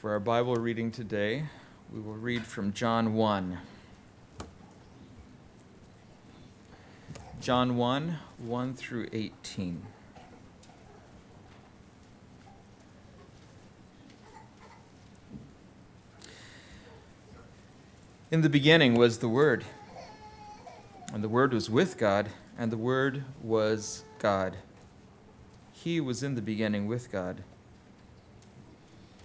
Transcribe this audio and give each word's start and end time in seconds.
For 0.00 0.12
our 0.12 0.20
Bible 0.20 0.54
reading 0.54 0.92
today, 0.92 1.46
we 1.92 1.98
will 1.98 2.14
read 2.14 2.46
from 2.46 2.72
John 2.72 3.14
1. 3.14 3.58
John 7.40 7.76
1 7.76 8.16
1 8.38 8.74
through 8.74 9.08
18. 9.12 9.82
In 18.30 18.42
the 18.42 18.48
beginning 18.48 18.94
was 18.94 19.18
the 19.18 19.28
Word, 19.28 19.64
and 21.12 21.24
the 21.24 21.28
Word 21.28 21.52
was 21.52 21.68
with 21.68 21.98
God, 21.98 22.28
and 22.56 22.70
the 22.70 22.76
Word 22.76 23.24
was 23.42 24.04
God. 24.20 24.58
He 25.72 26.00
was 26.00 26.22
in 26.22 26.36
the 26.36 26.42
beginning 26.42 26.86
with 26.86 27.10
God. 27.10 27.42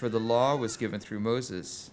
for 0.00 0.08
the 0.08 0.18
law 0.18 0.56
was 0.56 0.78
given 0.78 0.98
through 0.98 1.20
Moses. 1.20 1.90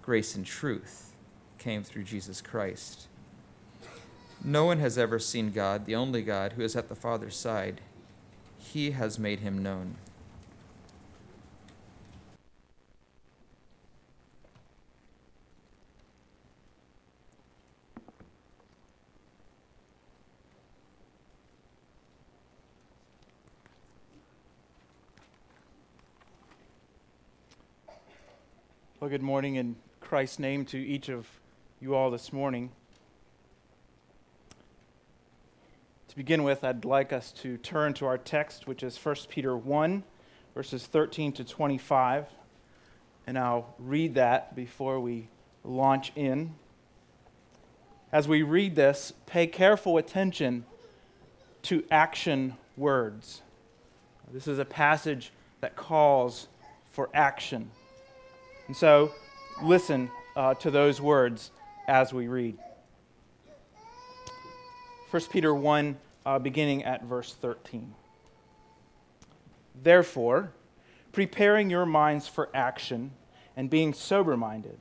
Grace 0.00 0.34
and 0.34 0.46
truth 0.46 1.14
came 1.58 1.82
through 1.82 2.04
Jesus 2.04 2.40
Christ. 2.40 3.06
No 4.42 4.64
one 4.64 4.78
has 4.78 4.96
ever 4.96 5.18
seen 5.18 5.52
God, 5.52 5.84
the 5.84 5.94
only 5.94 6.22
God, 6.22 6.54
who 6.54 6.62
is 6.62 6.74
at 6.76 6.88
the 6.88 6.94
Father's 6.94 7.36
side. 7.36 7.82
He 8.56 8.92
has 8.92 9.18
made 9.18 9.40
him 9.40 9.62
known. 9.62 9.96
Well, 29.10 29.18
good 29.18 29.26
morning 29.26 29.56
in 29.56 29.74
Christ's 29.98 30.38
name 30.38 30.64
to 30.66 30.78
each 30.78 31.08
of 31.08 31.26
you 31.80 31.96
all 31.96 32.12
this 32.12 32.32
morning. 32.32 32.70
To 36.06 36.16
begin 36.16 36.44
with, 36.44 36.62
I'd 36.62 36.84
like 36.84 37.12
us 37.12 37.32
to 37.42 37.56
turn 37.56 37.92
to 37.94 38.06
our 38.06 38.18
text, 38.18 38.68
which 38.68 38.84
is 38.84 38.96
1 38.96 39.16
Peter 39.28 39.56
1, 39.56 40.04
verses 40.54 40.86
13 40.86 41.32
to 41.32 41.44
25. 41.44 42.26
And 43.26 43.36
I'll 43.36 43.74
read 43.80 44.14
that 44.14 44.54
before 44.54 45.00
we 45.00 45.26
launch 45.64 46.12
in. 46.14 46.54
As 48.12 48.28
we 48.28 48.44
read 48.44 48.76
this, 48.76 49.12
pay 49.26 49.48
careful 49.48 49.98
attention 49.98 50.64
to 51.62 51.82
action 51.90 52.56
words. 52.76 53.42
This 54.32 54.46
is 54.46 54.60
a 54.60 54.64
passage 54.64 55.32
that 55.62 55.74
calls 55.74 56.46
for 56.92 57.10
action. 57.12 57.72
And 58.70 58.76
so, 58.76 59.12
listen 59.60 60.12
uh, 60.36 60.54
to 60.54 60.70
those 60.70 61.00
words 61.00 61.50
as 61.88 62.14
we 62.14 62.28
read. 62.28 62.56
1 65.10 65.22
Peter 65.32 65.52
1, 65.52 65.98
uh, 66.24 66.38
beginning 66.38 66.84
at 66.84 67.02
verse 67.02 67.34
13. 67.34 67.92
Therefore, 69.82 70.52
preparing 71.10 71.68
your 71.68 71.84
minds 71.84 72.28
for 72.28 72.48
action 72.54 73.10
and 73.56 73.68
being 73.68 73.92
sober 73.92 74.36
minded, 74.36 74.78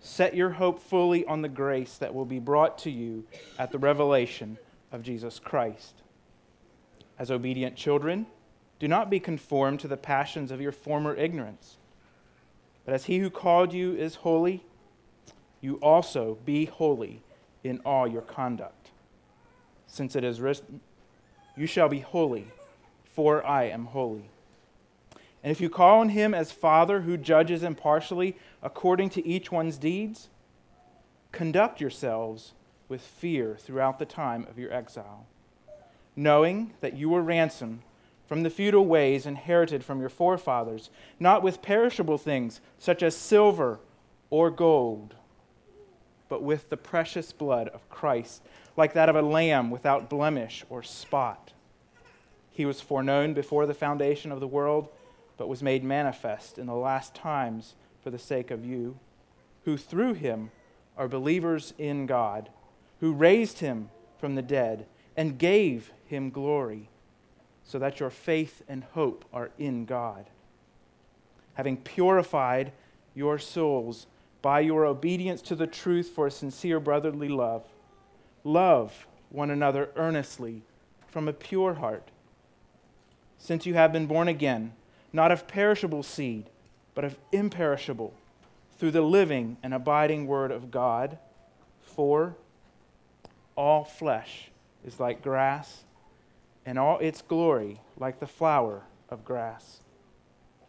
set 0.00 0.34
your 0.34 0.50
hope 0.50 0.80
fully 0.80 1.24
on 1.24 1.42
the 1.42 1.48
grace 1.48 1.98
that 1.98 2.12
will 2.12 2.26
be 2.26 2.40
brought 2.40 2.78
to 2.78 2.90
you 2.90 3.22
at 3.60 3.70
the 3.70 3.78
revelation 3.78 4.58
of 4.90 5.04
Jesus 5.04 5.38
Christ. 5.38 6.02
As 7.16 7.30
obedient 7.30 7.76
children, 7.76 8.26
do 8.80 8.88
not 8.88 9.08
be 9.08 9.20
conformed 9.20 9.78
to 9.78 9.86
the 9.86 9.96
passions 9.96 10.50
of 10.50 10.60
your 10.60 10.72
former 10.72 11.14
ignorance 11.14 11.77
but 12.88 12.94
as 12.94 13.04
he 13.04 13.18
who 13.18 13.28
called 13.28 13.74
you 13.74 13.94
is 13.94 14.14
holy, 14.14 14.64
you 15.60 15.74
also 15.82 16.38
be 16.46 16.64
holy 16.64 17.20
in 17.62 17.80
all 17.84 18.08
your 18.08 18.22
conduct. 18.22 18.92
Since 19.86 20.16
it 20.16 20.24
is 20.24 20.40
written, 20.40 20.80
You 21.54 21.66
shall 21.66 21.90
be 21.90 22.00
holy, 22.00 22.48
for 23.04 23.44
I 23.44 23.64
am 23.64 23.84
holy. 23.84 24.30
And 25.44 25.50
if 25.50 25.60
you 25.60 25.68
call 25.68 26.00
on 26.00 26.08
him 26.08 26.32
as 26.32 26.50
Father 26.50 27.02
who 27.02 27.18
judges 27.18 27.62
impartially 27.62 28.38
according 28.62 29.10
to 29.10 29.26
each 29.26 29.52
one's 29.52 29.76
deeds, 29.76 30.30
conduct 31.30 31.82
yourselves 31.82 32.54
with 32.88 33.02
fear 33.02 33.58
throughout 33.60 33.98
the 33.98 34.06
time 34.06 34.46
of 34.48 34.58
your 34.58 34.72
exile, 34.72 35.26
knowing 36.16 36.72
that 36.80 36.96
you 36.96 37.10
were 37.10 37.20
ransomed 37.20 37.82
from 38.28 38.42
the 38.42 38.50
futile 38.50 38.84
ways 38.84 39.24
inherited 39.24 39.82
from 39.82 40.00
your 40.00 40.10
forefathers, 40.10 40.90
not 41.18 41.42
with 41.42 41.62
perishable 41.62 42.18
things 42.18 42.60
such 42.78 43.02
as 43.02 43.16
silver 43.16 43.80
or 44.28 44.50
gold, 44.50 45.14
but 46.28 46.42
with 46.42 46.68
the 46.68 46.76
precious 46.76 47.32
blood 47.32 47.68
of 47.68 47.88
Christ, 47.88 48.42
like 48.76 48.92
that 48.92 49.08
of 49.08 49.16
a 49.16 49.22
lamb 49.22 49.70
without 49.70 50.10
blemish 50.10 50.62
or 50.68 50.82
spot. 50.82 51.52
He 52.50 52.66
was 52.66 52.82
foreknown 52.82 53.32
before 53.32 53.64
the 53.64 53.72
foundation 53.72 54.30
of 54.30 54.40
the 54.40 54.46
world, 54.46 54.90
but 55.38 55.48
was 55.48 55.62
made 55.62 55.82
manifest 55.82 56.58
in 56.58 56.66
the 56.66 56.74
last 56.74 57.14
times 57.14 57.76
for 58.02 58.10
the 58.10 58.18
sake 58.18 58.50
of 58.50 58.66
you, 58.66 58.98
who 59.64 59.78
through 59.78 60.14
him 60.14 60.50
are 60.98 61.08
believers 61.08 61.72
in 61.78 62.04
God, 62.04 62.50
who 63.00 63.12
raised 63.12 63.60
him 63.60 63.88
from 64.18 64.34
the 64.34 64.42
dead 64.42 64.84
and 65.16 65.38
gave 65.38 65.92
him 66.04 66.28
glory 66.28 66.90
so 67.68 67.78
that 67.78 68.00
your 68.00 68.08
faith 68.08 68.62
and 68.66 68.82
hope 68.94 69.26
are 69.30 69.50
in 69.58 69.84
God. 69.84 70.24
Having 71.52 71.76
purified 71.76 72.72
your 73.14 73.38
souls 73.38 74.06
by 74.40 74.60
your 74.60 74.86
obedience 74.86 75.42
to 75.42 75.54
the 75.54 75.66
truth 75.66 76.08
for 76.08 76.26
a 76.26 76.30
sincere 76.30 76.80
brotherly 76.80 77.28
love, 77.28 77.62
love 78.42 79.06
one 79.28 79.50
another 79.50 79.90
earnestly 79.96 80.62
from 81.08 81.28
a 81.28 81.32
pure 81.32 81.74
heart. 81.74 82.08
Since 83.36 83.66
you 83.66 83.74
have 83.74 83.92
been 83.92 84.06
born 84.06 84.28
again, 84.28 84.72
not 85.12 85.30
of 85.30 85.46
perishable 85.46 86.02
seed, 86.02 86.48
but 86.94 87.04
of 87.04 87.18
imperishable, 87.32 88.14
through 88.78 88.92
the 88.92 89.02
living 89.02 89.58
and 89.62 89.74
abiding 89.74 90.26
word 90.26 90.50
of 90.50 90.70
God. 90.70 91.18
For 91.82 92.34
all 93.56 93.84
flesh 93.84 94.48
is 94.86 94.98
like 94.98 95.20
grass 95.20 95.84
and 96.68 96.78
all 96.78 96.98
its 96.98 97.22
glory 97.22 97.80
like 97.96 98.20
the 98.20 98.26
flower 98.26 98.82
of 99.08 99.24
grass. 99.24 99.80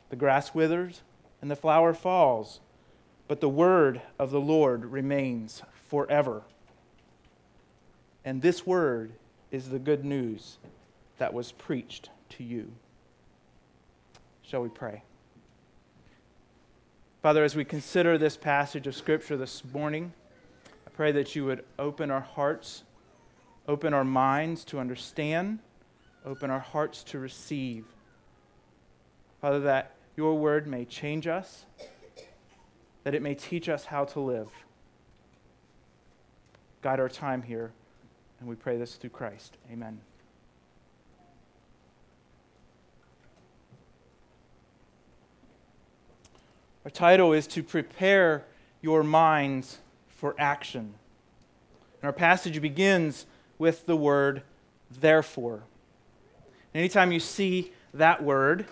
The 0.09 0.15
grass 0.15 0.55
withers 0.55 1.01
and 1.41 1.51
the 1.51 1.57
flower 1.57 1.93
falls, 1.93 2.61
but 3.27 3.41
the 3.41 3.49
word 3.49 4.01
of 4.17 4.31
the 4.31 4.39
Lord 4.39 4.85
remains 4.85 5.61
forever. 5.89 6.43
And 8.23 8.41
this 8.41 8.65
word 8.65 9.11
is 9.51 9.71
the 9.71 9.77
good 9.77 10.05
news 10.05 10.57
that 11.17 11.33
was 11.33 11.51
preached 11.51 12.09
to 12.29 12.45
you. 12.45 12.71
Shall 14.41 14.61
we 14.61 14.69
pray? 14.69 15.03
Father, 17.21 17.43
as 17.43 17.57
we 17.57 17.65
consider 17.65 18.17
this 18.17 18.37
passage 18.37 18.87
of 18.87 18.95
Scripture 18.95 19.35
this 19.35 19.65
morning, 19.65 20.13
I 20.87 20.91
pray 20.91 21.11
that 21.11 21.35
you 21.35 21.43
would 21.43 21.65
open 21.77 22.09
our 22.09 22.21
hearts, 22.21 22.85
open 23.67 23.93
our 23.93 24.05
minds 24.05 24.63
to 24.63 24.79
understand, 24.79 25.59
open 26.29 26.51
our 26.51 26.59
hearts 26.59 27.03
to 27.03 27.17
receive. 27.17 27.85
Father, 29.41 29.61
that 29.61 29.95
your 30.15 30.37
word 30.37 30.67
may 30.67 30.85
change 30.85 31.25
us, 31.25 31.65
that 33.03 33.15
it 33.15 33.23
may 33.23 33.33
teach 33.33 33.67
us 33.67 33.85
how 33.85 34.05
to 34.05 34.19
live. 34.19 34.49
Guide 36.83 36.99
our 36.99 37.09
time 37.09 37.41
here, 37.41 37.71
and 38.39 38.47
we 38.47 38.55
pray 38.55 38.77
this 38.77 38.93
through 38.95 39.09
Christ. 39.09 39.57
Amen. 39.71 39.99
Our 46.85 46.91
title 46.91 47.33
is 47.33 47.47
To 47.47 47.63
Prepare 47.63 48.45
Your 48.81 49.03
Minds 49.03 49.79
for 50.07 50.35
Action. 50.37 50.93
And 52.01 52.03
our 52.03 52.13
passage 52.13 52.61
begins 52.61 53.25
with 53.57 53.87
the 53.87 53.95
word 53.95 54.43
therefore. 54.91 55.63
Anytime 56.79 57.11
you 57.11 57.19
see 57.19 57.73
that 57.93 58.23
word, 58.23 58.65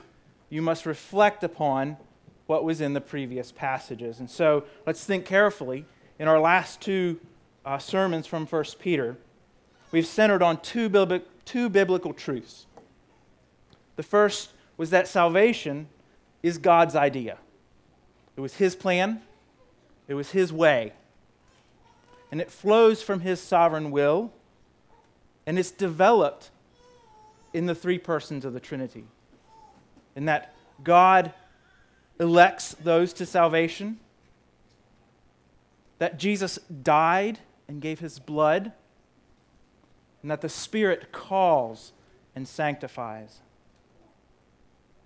you 0.50 0.62
must 0.62 0.86
reflect 0.86 1.44
upon 1.44 1.98
what 2.46 2.64
was 2.64 2.80
in 2.80 2.94
the 2.94 3.02
previous 3.02 3.52
passages. 3.52 4.22
And 4.22 4.30
so 4.30 4.64
let's 4.86 5.04
think 5.04 5.26
carefully. 5.26 5.86
In 6.18 6.30
our 6.30 6.40
last 6.40 6.80
two 6.80 7.20
uh, 7.66 7.78
sermons 7.80 8.26
from 8.26 8.46
1 8.46 8.64
Peter, 8.80 9.18
we've 9.92 10.08
centered 10.08 10.42
on 10.42 10.62
two, 10.62 10.90
two 11.44 11.68
biblical 11.68 12.14
truths. 12.14 12.66
The 13.98 14.04
first 14.04 14.52
was 14.78 14.90
that 14.92 15.10
salvation 15.10 15.90
is 16.42 16.58
God's 16.58 16.96
idea, 16.96 17.38
it 18.38 18.40
was 18.40 18.54
His 18.54 18.74
plan, 18.74 19.22
it 20.08 20.14
was 20.14 20.32
His 20.32 20.54
way. 20.54 20.94
And 22.32 22.40
it 22.40 22.52
flows 22.52 23.04
from 23.04 23.20
His 23.20 23.42
sovereign 23.42 23.92
will, 23.92 24.32
and 25.46 25.60
it's 25.60 25.72
developed 25.72 26.52
in 27.58 27.66
the 27.66 27.74
three 27.74 27.98
persons 27.98 28.46
of 28.46 28.54
the 28.54 28.60
Trinity. 28.60 29.04
In 30.16 30.26
that 30.26 30.54
God 30.84 31.34
elects 32.20 32.76
those 32.84 33.14
to 33.14 33.26
salvation, 33.26 34.00
that 35.98 36.20
Jesus 36.20 36.60
died 36.84 37.40
and 37.68 37.82
gave 37.82 38.00
his 38.00 38.20
blood, 38.20 38.72
and 40.22 40.30
that 40.30 40.42
the 40.42 40.50
Spirit 40.50 41.12
calls 41.12 41.94
and 42.36 42.48
sanctifies. 42.48 43.40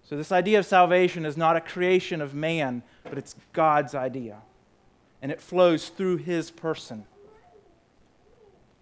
So, 0.03 0.17
this 0.17 0.33
idea 0.33 0.59
of 0.59 0.65
salvation 0.65 1.25
is 1.25 1.37
not 1.37 1.55
a 1.55 1.61
creation 1.61 2.19
of 2.19 2.33
man, 2.33 2.83
but 3.05 3.17
it's 3.17 3.33
God's 3.53 3.95
idea. 3.95 4.39
And 5.21 5.31
it 5.31 5.39
flows 5.39 5.87
through 5.87 6.17
his 6.17 6.51
person. 6.51 7.05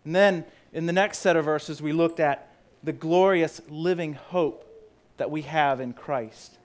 And 0.05 0.15
then, 0.15 0.45
in 0.73 0.87
the 0.87 0.93
next 0.93 1.19
set 1.19 1.35
of 1.35 1.45
verses, 1.45 1.83
we 1.83 1.91
looked 1.91 2.19
at 2.19 2.48
the 2.83 2.93
glorious 2.93 3.61
living 3.69 4.13
hope 4.13 4.65
that 5.17 5.31
we 5.31 5.41
have 5.43 5.79
in 5.79 5.93
Christ. 5.93 6.57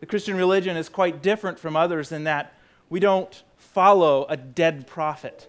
The 0.00 0.06
Christian 0.06 0.36
religion 0.36 0.76
is 0.76 0.88
quite 0.88 1.22
different 1.22 1.58
from 1.58 1.76
others 1.76 2.12
in 2.12 2.24
that 2.24 2.54
we 2.90 3.00
don't 3.00 3.42
follow 3.56 4.26
a 4.28 4.36
dead 4.36 4.86
prophet. 4.86 5.48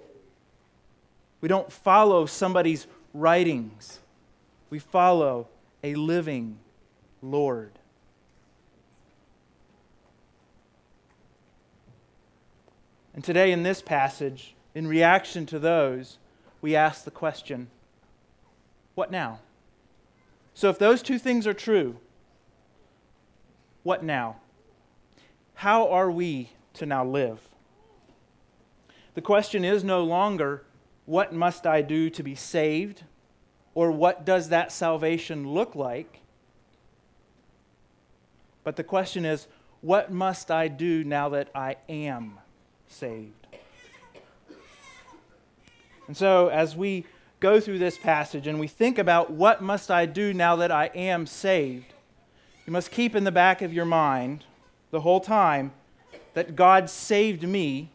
We 1.41 1.49
don't 1.49 1.71
follow 1.71 2.25
somebody's 2.25 2.87
writings. 3.13 3.99
We 4.69 4.79
follow 4.79 5.47
a 5.83 5.95
living 5.95 6.57
Lord. 7.21 7.71
And 13.13 13.23
today, 13.23 13.51
in 13.51 13.63
this 13.63 13.81
passage, 13.81 14.55
in 14.73 14.87
reaction 14.87 15.45
to 15.47 15.59
those, 15.59 16.17
we 16.61 16.75
ask 16.75 17.05
the 17.05 17.11
question 17.11 17.67
what 18.95 19.11
now? 19.11 19.39
So, 20.53 20.69
if 20.69 20.79
those 20.79 21.01
two 21.01 21.19
things 21.19 21.45
are 21.45 21.53
true, 21.53 21.97
what 23.83 24.03
now? 24.03 24.37
How 25.55 25.89
are 25.89 26.09
we 26.09 26.49
to 26.73 26.85
now 26.85 27.05
live? 27.05 27.39
The 29.13 29.21
question 29.21 29.63
is 29.63 29.83
no 29.83 30.03
longer, 30.03 30.63
what 31.05 31.33
must 31.33 31.67
I 31.67 31.81
do 31.81 32.09
to 32.09 32.23
be 32.23 32.35
saved? 32.35 33.03
Or 33.73 33.91
what 33.91 34.25
does 34.25 34.49
that 34.49 34.71
salvation 34.71 35.53
look 35.53 35.75
like? 35.75 36.21
But 38.63 38.77
the 38.77 38.83
question 38.83 39.25
is, 39.25 39.47
what 39.81 40.11
must 40.11 40.49
I 40.49 40.67
do 40.67 41.03
now 41.03 41.29
that 41.29 41.49
I 41.53 41.75
am 41.87 42.39
saved? 42.87 43.45
And 46.07 46.15
so, 46.15 46.47
as 46.47 46.75
we 46.75 47.05
go 47.45 47.59
through 47.59 47.77
this 47.77 47.95
passage 47.95 48.47
and 48.47 48.59
we 48.59 48.67
think 48.67 48.97
about 48.97 49.29
what 49.29 49.61
must 49.61 49.91
I 49.91 50.07
do 50.07 50.33
now 50.33 50.55
that 50.55 50.71
I 50.71 50.87
am 50.95 51.27
saved, 51.27 51.93
you 52.65 52.73
must 52.73 52.89
keep 52.89 53.15
in 53.15 53.23
the 53.23 53.31
back 53.31 53.61
of 53.61 53.71
your 53.71 53.85
mind 53.85 54.43
the 54.89 55.01
whole 55.01 55.19
time 55.19 55.71
that 56.33 56.55
God 56.55 56.89
saved 56.89 57.43
me 57.43 57.91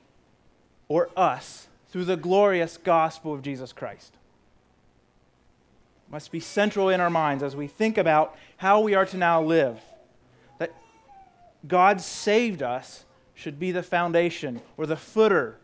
or 0.87 1.11
us 1.17 1.67
through 1.88 2.05
the 2.05 2.17
glorious 2.17 2.76
gospel 2.76 3.35
of 3.35 3.43
Jesus 3.43 3.73
Christ. 3.73 4.14
It 6.06 6.12
must 6.12 6.31
be 6.31 6.38
central 6.38 6.88
in 6.88 7.00
our 7.00 7.11
minds 7.11 7.43
as 7.43 7.56
we 7.56 7.67
think 7.67 7.99
about 7.99 8.37
how 8.58 8.79
we 8.79 8.94
are 8.94 9.06
to 9.06 9.17
now 9.17 9.43
live. 9.43 9.81
That 10.58 10.73
God 11.67 12.00
saved 12.00 12.62
us 12.62 13.05
should 13.35 13.58
be 13.58 13.73
the 13.73 13.82
foundation 13.82 14.61
or 14.76 14.87
the 14.87 14.97
footer 14.97 15.56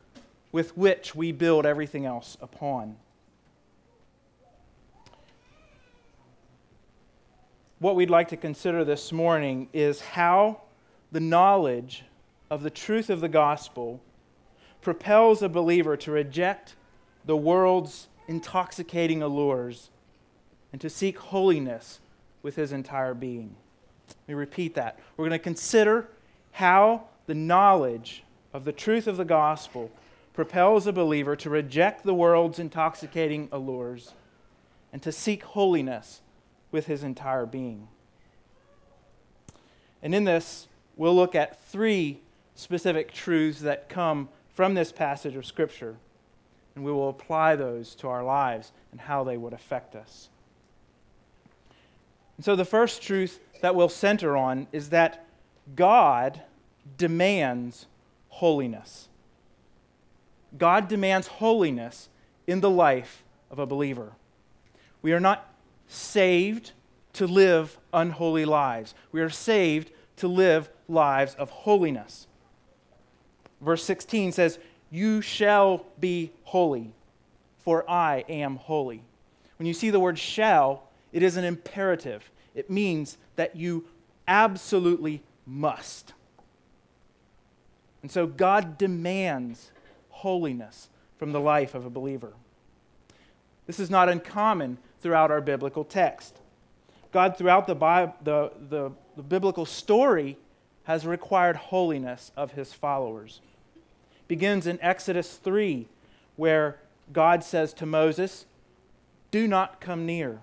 with 0.50 0.76
which 0.76 1.14
we 1.14 1.30
build 1.30 1.64
everything 1.64 2.04
else 2.04 2.36
upon. 2.42 2.96
What 7.86 7.94
we'd 7.94 8.10
like 8.10 8.26
to 8.26 8.36
consider 8.36 8.84
this 8.84 9.12
morning 9.12 9.68
is 9.72 10.00
how 10.00 10.60
the 11.12 11.20
knowledge 11.20 12.02
of 12.50 12.64
the 12.64 12.68
truth 12.68 13.08
of 13.08 13.20
the 13.20 13.28
gospel 13.28 14.00
propels 14.82 15.40
a 15.40 15.48
believer 15.48 15.96
to 15.96 16.10
reject 16.10 16.74
the 17.26 17.36
world's 17.36 18.08
intoxicating 18.26 19.22
allures 19.22 19.90
and 20.72 20.80
to 20.80 20.90
seek 20.90 21.16
holiness 21.16 22.00
with 22.42 22.56
his 22.56 22.72
entire 22.72 23.14
being. 23.14 23.54
Let 24.08 24.28
me 24.30 24.34
repeat 24.34 24.74
that. 24.74 24.98
We're 25.16 25.28
going 25.28 25.38
to 25.38 25.44
consider 25.44 26.08
how 26.50 27.04
the 27.26 27.36
knowledge 27.36 28.24
of 28.52 28.64
the 28.64 28.72
truth 28.72 29.06
of 29.06 29.16
the 29.16 29.24
gospel 29.24 29.92
propels 30.34 30.88
a 30.88 30.92
believer 30.92 31.36
to 31.36 31.48
reject 31.48 32.02
the 32.02 32.14
world's 32.14 32.58
intoxicating 32.58 33.48
allures 33.52 34.14
and 34.92 35.00
to 35.04 35.12
seek 35.12 35.44
holiness 35.44 36.20
with 36.70 36.86
his 36.86 37.02
entire 37.02 37.46
being. 37.46 37.88
And 40.02 40.14
in 40.14 40.24
this, 40.24 40.68
we'll 40.96 41.14
look 41.14 41.34
at 41.34 41.60
three 41.66 42.20
specific 42.54 43.12
truths 43.12 43.60
that 43.60 43.88
come 43.88 44.28
from 44.54 44.74
this 44.74 44.92
passage 44.92 45.36
of 45.36 45.44
Scripture, 45.44 45.96
and 46.74 46.84
we 46.84 46.92
will 46.92 47.08
apply 47.08 47.56
those 47.56 47.94
to 47.96 48.08
our 48.08 48.24
lives 48.24 48.72
and 48.92 49.00
how 49.00 49.24
they 49.24 49.36
would 49.36 49.52
affect 49.52 49.94
us. 49.94 50.28
And 52.36 52.44
so, 52.44 52.56
the 52.56 52.64
first 52.64 53.02
truth 53.02 53.40
that 53.60 53.74
we'll 53.74 53.88
center 53.88 54.36
on 54.36 54.66
is 54.72 54.90
that 54.90 55.26
God 55.74 56.42
demands 56.96 57.86
holiness. 58.28 59.08
God 60.56 60.88
demands 60.88 61.26
holiness 61.26 62.08
in 62.46 62.60
the 62.60 62.70
life 62.70 63.24
of 63.50 63.58
a 63.58 63.66
believer. 63.66 64.12
We 65.02 65.12
are 65.12 65.20
not 65.20 65.52
saved 65.88 66.72
to 67.14 67.26
live 67.26 67.78
unholy 67.92 68.44
lives. 68.44 68.94
We 69.12 69.20
are 69.20 69.30
saved 69.30 69.90
to 70.16 70.28
live 70.28 70.68
lives 70.88 71.34
of 71.34 71.50
holiness. 71.50 72.26
Verse 73.60 73.82
16 73.84 74.32
says, 74.32 74.58
You 74.90 75.20
shall 75.20 75.86
be 75.98 76.32
holy, 76.44 76.92
for 77.58 77.88
I 77.90 78.24
am 78.28 78.56
holy. 78.56 79.02
When 79.58 79.66
you 79.66 79.74
see 79.74 79.90
the 79.90 80.00
word 80.00 80.18
shall, 80.18 80.84
it 81.12 81.22
is 81.22 81.36
an 81.36 81.44
imperative. 81.44 82.30
It 82.54 82.70
means 82.70 83.16
that 83.36 83.56
you 83.56 83.86
absolutely 84.28 85.22
must. 85.46 86.12
And 88.02 88.10
so 88.10 88.26
God 88.26 88.78
demands 88.78 89.70
holiness 90.10 90.88
from 91.18 91.32
the 91.32 91.40
life 91.40 91.74
of 91.74 91.86
a 91.86 91.90
believer. 91.90 92.32
This 93.66 93.80
is 93.80 93.90
not 93.90 94.08
uncommon 94.08 94.78
throughout 95.00 95.30
our 95.30 95.40
biblical 95.40 95.84
text. 95.84 96.38
God, 97.12 97.36
throughout 97.36 97.66
the, 97.66 97.74
Bible, 97.74 98.14
the, 98.22 98.52
the, 98.68 98.92
the 99.16 99.22
biblical 99.22 99.64
story, 99.64 100.36
has 100.84 101.06
required 101.06 101.56
holiness 101.56 102.30
of 102.36 102.52
his 102.52 102.72
followers. 102.72 103.40
Begins 104.28 104.66
in 104.66 104.78
Exodus 104.80 105.36
3, 105.36 105.88
where 106.36 106.78
God 107.12 107.42
says 107.42 107.72
to 107.74 107.86
Moses, 107.86 108.46
Do 109.30 109.48
not 109.48 109.80
come 109.80 110.06
near. 110.06 110.40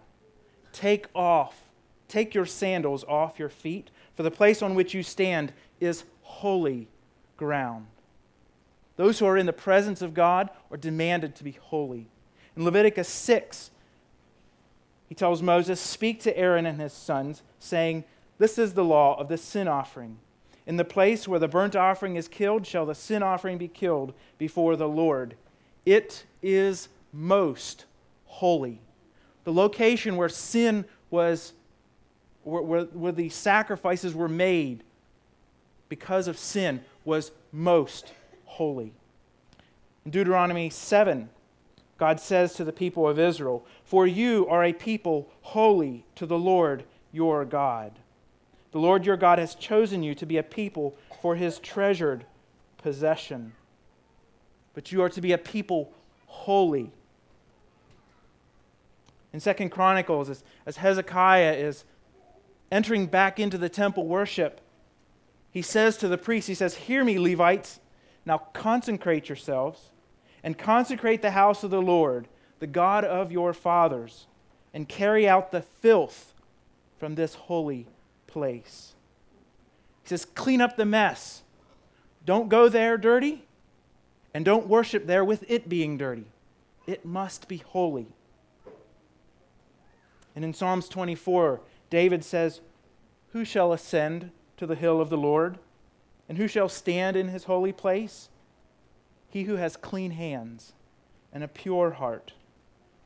Take 0.72 1.08
off, 1.14 1.64
take 2.08 2.34
your 2.34 2.46
sandals 2.46 3.04
off 3.06 3.40
your 3.40 3.50
feet, 3.50 3.90
for 4.16 4.24
the 4.24 4.32
place 4.32 4.62
on 4.62 4.76
which 4.76 4.94
you 4.94 5.04
stand 5.04 5.54
is 5.80 6.04
holy 6.22 6.88
ground. 7.38 7.88
Those 8.96 9.20
who 9.20 9.26
are 9.26 9.38
in 9.38 9.46
the 9.46 9.54
presence 9.54 10.02
of 10.02 10.14
God 10.14 10.50
are 10.72 10.78
demanded 10.78 11.36
to 11.36 11.44
be 11.44 11.52
holy. 11.52 12.08
In 12.56 12.64
Leviticus 12.64 13.08
6, 13.08 13.72
he 15.08 15.16
tells 15.16 15.42
Moses, 15.42 15.80
Speak 15.80 16.22
to 16.22 16.38
Aaron 16.38 16.66
and 16.66 16.80
his 16.80 16.94
sons, 16.94 17.42
saying, 17.60 18.04
This 18.38 18.58
is 18.58 18.74
the 18.74 18.84
law 18.84 19.20
of 19.20 19.28
the 19.28 19.38
sin 19.38 19.68
offering. 19.68 20.18
In 20.66 20.78
the 20.78 20.86
place 20.86 21.28
where 21.28 21.40
the 21.40 21.48
burnt 21.48 21.76
offering 21.76 22.16
is 22.16 22.28
killed, 22.28 22.66
shall 22.66 22.86
the 22.86 22.96
sin 22.96 23.22
offering 23.22 23.58
be 23.58 23.68
killed 23.68 24.14
before 24.38 24.76
the 24.76 24.88
Lord. 24.88 25.36
It 25.86 26.26
is 26.42 26.88
most 27.12 27.86
holy. 28.26 28.80
The 29.44 29.54
location 29.54 30.16
where 30.16 30.30
sin 30.30 30.86
was, 31.10 31.54
where, 32.44 32.62
where, 32.62 32.84
where 32.86 33.12
the 33.12 33.30
sacrifices 33.30 34.16
were 34.16 34.30
made 34.30 34.84
because 35.90 36.28
of 36.28 36.38
sin 36.38 36.84
was 37.04 37.32
most 37.52 38.14
holy. 38.46 38.94
In 40.06 40.12
Deuteronomy 40.12 40.70
7, 40.70 41.30
God 42.04 42.20
says 42.20 42.54
to 42.56 42.66
the 42.66 42.74
people 42.74 43.08
of 43.08 43.18
Israel, 43.18 43.66
For 43.86 44.06
you 44.06 44.46
are 44.50 44.66
a 44.66 44.74
people 44.74 45.30
holy 45.40 46.04
to 46.16 46.26
the 46.26 46.38
Lord 46.38 46.84
your 47.14 47.46
God. 47.46 47.94
The 48.74 48.80
Lord 48.80 49.06
your 49.06 49.16
God 49.16 49.40
has 49.40 49.56
chosen 49.56 50.04
you 50.04 50.14
to 50.16 50.26
be 50.26 50.36
a 50.36 50.44
people 50.44 50.98
for 51.22 51.38
his 51.38 51.60
treasured 51.60 52.26
possession. 52.78 53.54
But 54.74 54.92
you 54.92 55.02
are 55.02 55.08
to 55.12 55.22
be 55.22 55.32
a 55.32 55.38
people 55.38 55.94
holy. 56.26 56.92
In 59.32 59.40
Second 59.40 59.70
Chronicles, 59.70 60.30
as, 60.30 60.44
as 60.66 60.76
Hezekiah 60.76 61.54
is 61.54 61.86
entering 62.70 63.06
back 63.06 63.40
into 63.40 63.58
the 63.58 63.70
temple 63.70 64.08
worship, 64.08 64.60
he 65.52 65.62
says 65.62 65.96
to 66.00 66.10
the 66.10 66.18
priests, 66.18 66.50
He 66.50 66.56
says, 66.56 66.76
Hear 66.76 67.06
me, 67.06 67.18
Levites. 67.18 67.80
Now 68.26 68.40
consecrate 68.52 69.30
yourselves 69.30 69.92
and 70.44 70.58
consecrate 70.58 71.22
the 71.22 71.32
house 71.32 71.64
of 71.64 71.72
the 71.72 71.82
Lord, 71.82 72.28
the 72.60 72.68
God 72.68 73.06
of 73.06 73.32
your 73.32 73.54
fathers, 73.54 74.28
and 74.74 74.90
carry 74.90 75.28
out 75.28 75.52
the 75.52 75.62
filth 75.62 76.34
from 77.00 77.16
this 77.16 77.36
holy 77.36 77.88
place. 78.28 78.94
He 80.04 80.10
says, 80.10 80.26
Clean 80.26 80.62
up 80.62 80.76
the 80.76 80.86
mess. 80.86 81.44
Don't 82.26 82.50
go 82.50 82.70
there 82.70 82.98
dirty, 82.98 83.46
and 84.34 84.46
don't 84.46 84.68
worship 84.68 85.08
there 85.08 85.26
with 85.26 85.44
it 85.50 85.68
being 85.70 85.98
dirty. 85.98 86.26
It 86.88 87.06
must 87.06 87.48
be 87.48 87.58
holy. 87.58 88.08
And 90.36 90.44
in 90.44 90.54
Psalms 90.54 90.90
24, 90.90 91.62
David 91.90 92.24
says, 92.24 92.62
Who 93.34 93.46
shall 93.46 93.72
ascend 93.72 94.32
to 94.58 94.66
the 94.66 94.76
hill 94.76 95.00
of 95.00 95.10
the 95.10 95.18
Lord? 95.18 95.60
And 96.28 96.38
who 96.38 96.48
shall 96.48 96.70
stand 96.70 97.16
in 97.16 97.28
his 97.28 97.44
holy 97.44 97.72
place? 97.72 98.30
He 99.34 99.46
who 99.46 99.56
has 99.56 99.75
clean 99.75 100.12
hands 100.12 100.74
and 101.34 101.44
a 101.44 101.48
pure 101.48 101.90
heart, 101.94 102.34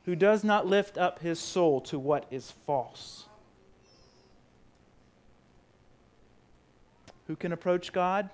who 0.04 0.14
does 0.14 0.44
not 0.44 0.66
lift 0.66 0.98
up 0.98 1.20
his 1.20 1.40
soul 1.40 1.80
to 1.80 1.98
what 1.98 2.26
is 2.30 2.50
false. 2.50 3.24
Who 7.28 7.34
can 7.34 7.50
approach 7.50 7.94
God? 7.94 8.28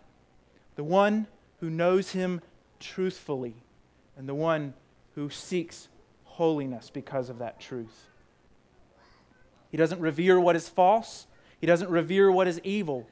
The 0.75 0.83
one 0.83 1.29
who 1.61 1.71
knows 1.71 2.11
him 2.11 2.41
truthfully, 2.81 3.55
and 4.17 4.29
the 4.29 4.35
one 4.35 4.75
who 5.15 5.31
seeks 5.31 5.87
holiness 6.25 6.91
because 6.91 7.31
of 7.31 7.39
that 7.39 7.61
truth. 7.61 8.09
He 9.71 9.77
doesn't 9.77 10.01
revere 10.01 10.41
what 10.41 10.57
is 10.57 10.69
false, 10.69 11.29
he 11.61 11.69
doesn't 11.69 11.91
revere 11.91 12.33
what 12.33 12.49
is 12.49 12.61
evil, 12.65 13.07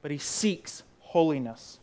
but 0.00 0.10
he 0.10 0.16
seeks 0.16 0.82
holiness. 1.00 1.78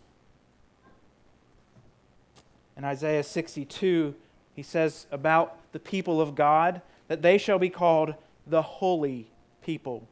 In 2.77 2.83
Isaiah 2.83 3.23
62, 3.23 4.15
he 4.53 4.63
says 4.63 5.07
about 5.11 5.57
the 5.71 5.79
people 5.79 6.21
of 6.21 6.35
God 6.35 6.81
that 7.07 7.21
they 7.21 7.37
shall 7.37 7.59
be 7.59 7.69
called 7.69 8.15
the 8.47 8.61
holy 8.61 9.27
people, 9.63 10.07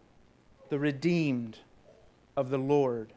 the 0.70 0.79
redeemed 0.79 1.60
of 2.36 2.50
the 2.50 2.58
Lord. 2.58 3.13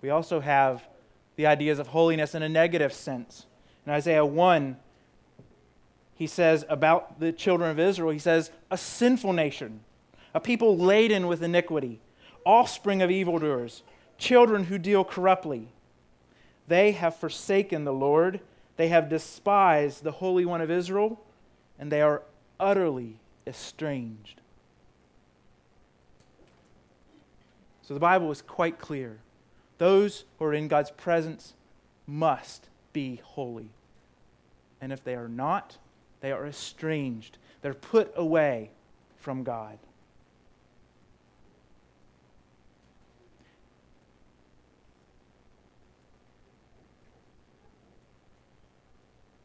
We 0.00 0.10
also 0.10 0.40
have 0.40 0.86
the 1.36 1.46
ideas 1.46 1.78
of 1.78 1.88
holiness 1.88 2.34
in 2.34 2.42
a 2.42 2.48
negative 2.48 2.92
sense. 2.92 3.46
In 3.86 3.92
Isaiah 3.92 4.24
1, 4.24 4.76
he 6.14 6.26
says 6.26 6.64
about 6.68 7.20
the 7.20 7.32
children 7.32 7.70
of 7.70 7.80
Israel, 7.80 8.10
he 8.10 8.18
says, 8.18 8.50
a 8.70 8.78
sinful 8.78 9.32
nation, 9.32 9.80
a 10.32 10.40
people 10.40 10.76
laden 10.76 11.26
with 11.26 11.42
iniquity, 11.42 12.00
offspring 12.46 13.02
of 13.02 13.10
evildoers, 13.10 13.82
children 14.16 14.64
who 14.64 14.78
deal 14.78 15.04
corruptly. 15.04 15.68
They 16.66 16.92
have 16.92 17.16
forsaken 17.16 17.84
the 17.84 17.92
Lord, 17.92 18.40
they 18.76 18.88
have 18.88 19.08
despised 19.08 20.02
the 20.02 20.12
Holy 20.12 20.44
One 20.44 20.60
of 20.60 20.70
Israel, 20.70 21.20
and 21.78 21.90
they 21.90 22.00
are 22.00 22.22
utterly 22.58 23.16
estranged. 23.46 24.40
So 27.82 27.92
the 27.92 28.00
Bible 28.00 28.30
is 28.30 28.40
quite 28.40 28.78
clear. 28.78 29.18
Those 29.78 30.24
who 30.38 30.46
are 30.46 30.54
in 30.54 30.68
God's 30.68 30.90
presence 30.90 31.52
must 32.06 32.68
be 32.92 33.20
holy. 33.22 33.68
And 34.80 34.92
if 34.92 35.04
they 35.04 35.14
are 35.14 35.28
not, 35.28 35.76
they 36.20 36.32
are 36.32 36.46
estranged. 36.46 37.36
They're 37.60 37.74
put 37.74 38.12
away 38.16 38.70
from 39.18 39.42
God. 39.42 39.78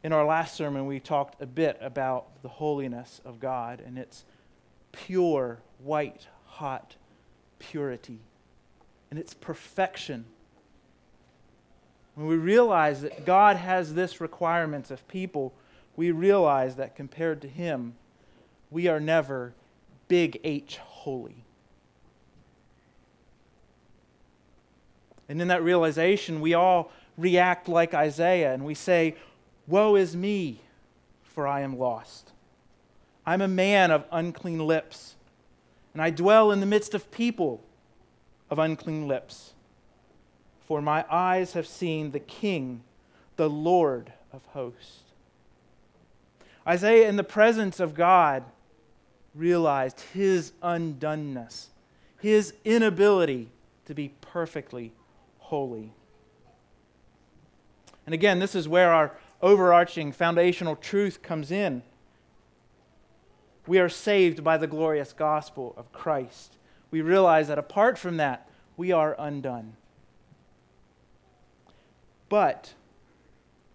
In 0.02 0.12
our 0.12 0.24
last 0.24 0.54
sermon, 0.54 0.86
we 0.86 0.98
talked 0.98 1.42
a 1.42 1.46
bit 1.46 1.76
about 1.80 2.42
the 2.42 2.48
holiness 2.48 3.20
of 3.24 3.38
God 3.38 3.82
and 3.84 3.98
its 3.98 4.24
pure, 4.92 5.60
white, 5.78 6.26
hot 6.46 6.96
purity 7.58 8.20
and 9.10 9.18
its 9.18 9.34
perfection. 9.34 10.24
When 12.14 12.26
we 12.26 12.36
realize 12.36 13.02
that 13.02 13.26
God 13.26 13.56
has 13.56 13.94
this 13.94 14.20
requirement 14.20 14.90
of 14.90 15.06
people, 15.06 15.52
we 15.96 16.10
realize 16.12 16.76
that 16.76 16.96
compared 16.96 17.42
to 17.42 17.48
Him, 17.48 17.94
we 18.70 18.88
are 18.88 19.00
never 19.00 19.52
big 20.08 20.40
H 20.44 20.78
holy. 20.78 21.44
And 25.28 25.40
in 25.40 25.48
that 25.48 25.62
realization, 25.62 26.40
we 26.40 26.54
all 26.54 26.90
react 27.16 27.68
like 27.68 27.94
Isaiah 27.94 28.52
and 28.52 28.64
we 28.64 28.74
say, 28.74 29.16
Woe 29.70 29.94
is 29.94 30.16
me, 30.16 30.60
for 31.22 31.46
I 31.46 31.60
am 31.60 31.78
lost. 31.78 32.32
I'm 33.24 33.40
a 33.40 33.48
man 33.48 33.92
of 33.92 34.04
unclean 34.10 34.58
lips, 34.58 35.14
and 35.92 36.02
I 36.02 36.10
dwell 36.10 36.50
in 36.50 36.58
the 36.58 36.66
midst 36.66 36.92
of 36.92 37.12
people 37.12 37.62
of 38.50 38.58
unclean 38.58 39.06
lips. 39.06 39.52
For 40.66 40.82
my 40.82 41.04
eyes 41.08 41.52
have 41.52 41.68
seen 41.68 42.10
the 42.10 42.18
King, 42.18 42.82
the 43.36 43.48
Lord 43.48 44.12
of 44.32 44.44
hosts. 44.46 45.02
Isaiah, 46.66 47.08
in 47.08 47.14
the 47.14 47.24
presence 47.24 47.78
of 47.78 47.94
God, 47.94 48.42
realized 49.36 50.00
his 50.12 50.52
undoneness, 50.62 51.68
his 52.20 52.54
inability 52.64 53.48
to 53.86 53.94
be 53.94 54.12
perfectly 54.20 54.92
holy. 55.38 55.92
And 58.04 58.14
again, 58.14 58.40
this 58.40 58.56
is 58.56 58.66
where 58.66 58.92
our 58.92 59.12
overarching 59.42 60.12
foundational 60.12 60.76
truth 60.76 61.22
comes 61.22 61.50
in. 61.50 61.82
We 63.66 63.78
are 63.78 63.88
saved 63.88 64.42
by 64.42 64.56
the 64.56 64.66
glorious 64.66 65.12
gospel 65.12 65.74
of 65.76 65.92
Christ. 65.92 66.56
We 66.90 67.02
realize 67.02 67.48
that 67.48 67.58
apart 67.58 67.98
from 67.98 68.16
that, 68.16 68.48
we 68.76 68.92
are 68.92 69.14
undone. 69.18 69.76
But 72.28 72.74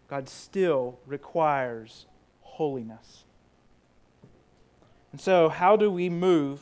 God 0.08 0.30
still 0.30 1.00
requires 1.06 2.06
holiness. 2.42 3.24
And 5.12 5.22
so, 5.22 5.50
how 5.50 5.76
do 5.78 5.90
we 5.90 6.10
move 6.10 6.62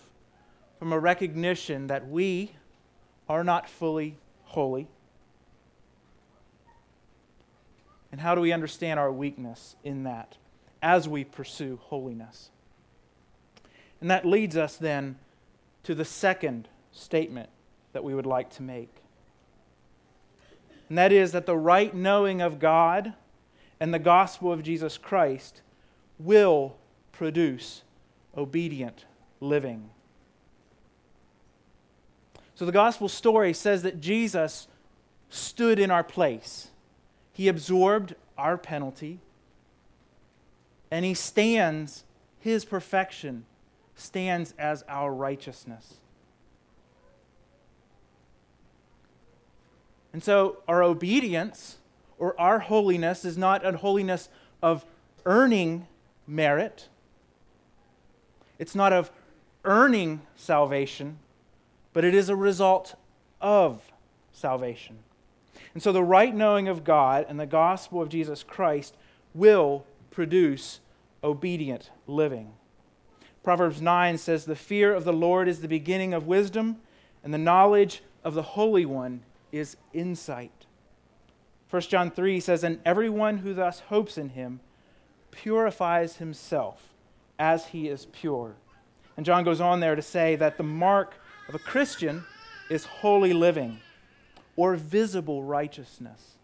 from 0.77 0.93
a 0.93 0.99
recognition 0.99 1.87
that 1.87 2.07
we 2.07 2.51
are 3.27 3.43
not 3.43 3.69
fully 3.69 4.17
holy 4.43 4.87
And 8.13 8.21
how 8.21 8.35
do 8.35 8.41
we 8.41 8.51
understand 8.51 8.99
our 8.99 9.11
weakness 9.11 9.75
in 9.83 10.03
that 10.03 10.37
as 10.83 11.09
we 11.09 11.23
pursue 11.23 11.79
holiness? 11.81 12.51
And 13.99 14.11
that 14.11 14.23
leads 14.23 14.55
us 14.55 14.77
then 14.77 15.17
to 15.81 15.95
the 15.95 16.05
second 16.05 16.67
statement 16.91 17.49
that 17.91 18.03
we 18.03 18.13
would 18.13 18.27
like 18.27 18.51
to 18.51 18.61
make. 18.61 18.97
And 20.89 20.97
that 20.99 21.11
is 21.11 21.31
that 21.31 21.47
the 21.47 21.57
right 21.57 21.91
knowing 21.91 22.39
of 22.39 22.59
God 22.59 23.13
and 23.79 23.91
the 23.91 23.97
gospel 23.97 24.53
of 24.53 24.61
Jesus 24.61 24.99
Christ 24.99 25.63
will 26.19 26.75
produce 27.13 27.81
obedient 28.37 29.05
living. 29.39 29.89
So 32.53 32.63
the 32.63 32.71
gospel 32.71 33.09
story 33.09 33.53
says 33.53 33.81
that 33.81 33.99
Jesus 33.99 34.67
stood 35.31 35.79
in 35.79 35.89
our 35.89 36.03
place. 36.03 36.67
He 37.33 37.47
absorbed 37.47 38.15
our 38.37 38.57
penalty, 38.57 39.19
and 40.89 41.03
he 41.03 41.15
stands, 41.15 42.05
his 42.39 42.63
perfection 42.63 43.45
stands 43.95 44.53
as 44.57 44.83
our 44.87 45.11
righteousness. 45.11 45.95
And 50.13 50.23
so 50.23 50.57
our 50.67 50.83
obedience 50.83 51.77
or 52.19 52.39
our 52.39 52.59
holiness 52.59 53.25
is 53.25 53.37
not 53.37 53.65
a 53.65 53.75
holiness 53.75 54.29
of 54.61 54.85
earning 55.25 55.87
merit. 56.27 56.87
It's 58.59 58.75
not 58.75 58.93
of 58.93 59.11
earning 59.65 60.21
salvation, 60.35 61.17
but 61.93 62.05
it 62.05 62.13
is 62.13 62.29
a 62.29 62.35
result 62.35 62.95
of 63.41 63.81
salvation. 64.31 64.99
And 65.73 65.81
so 65.81 65.91
the 65.91 66.03
right 66.03 66.33
knowing 66.33 66.67
of 66.67 66.83
God 66.83 67.25
and 67.27 67.39
the 67.39 67.45
gospel 67.45 68.01
of 68.01 68.09
Jesus 68.09 68.43
Christ 68.43 68.95
will 69.33 69.85
produce 70.11 70.79
obedient 71.23 71.89
living. 72.05 72.53
Proverbs 73.43 73.81
9 73.81 74.17
says, 74.17 74.45
The 74.45 74.55
fear 74.55 74.93
of 74.93 75.03
the 75.03 75.13
Lord 75.13 75.47
is 75.47 75.61
the 75.61 75.67
beginning 75.67 76.13
of 76.13 76.27
wisdom, 76.27 76.77
and 77.23 77.33
the 77.33 77.39
knowledge 77.39 78.03
of 78.23 78.35
the 78.35 78.43
Holy 78.43 78.85
One 78.85 79.21
is 79.51 79.75
insight. 79.93 80.65
1 81.69 81.81
John 81.83 82.11
3 82.11 82.39
says, 82.39 82.63
And 82.63 82.79
everyone 82.85 83.39
who 83.39 83.53
thus 83.53 83.79
hopes 83.79 84.17
in 84.17 84.29
him 84.29 84.59
purifies 85.31 86.17
himself 86.17 86.93
as 87.39 87.67
he 87.67 87.89
is 87.89 88.05
pure. 88.11 88.53
And 89.17 89.25
John 89.25 89.43
goes 89.43 89.59
on 89.59 89.79
there 89.79 89.95
to 89.95 90.01
say 90.01 90.35
that 90.35 90.57
the 90.57 90.63
mark 90.63 91.15
of 91.49 91.55
a 91.55 91.59
Christian 91.59 92.23
is 92.69 92.85
holy 92.85 93.33
living 93.33 93.79
or 94.55 94.75
visible 94.75 95.43
righteousness. 95.43 96.35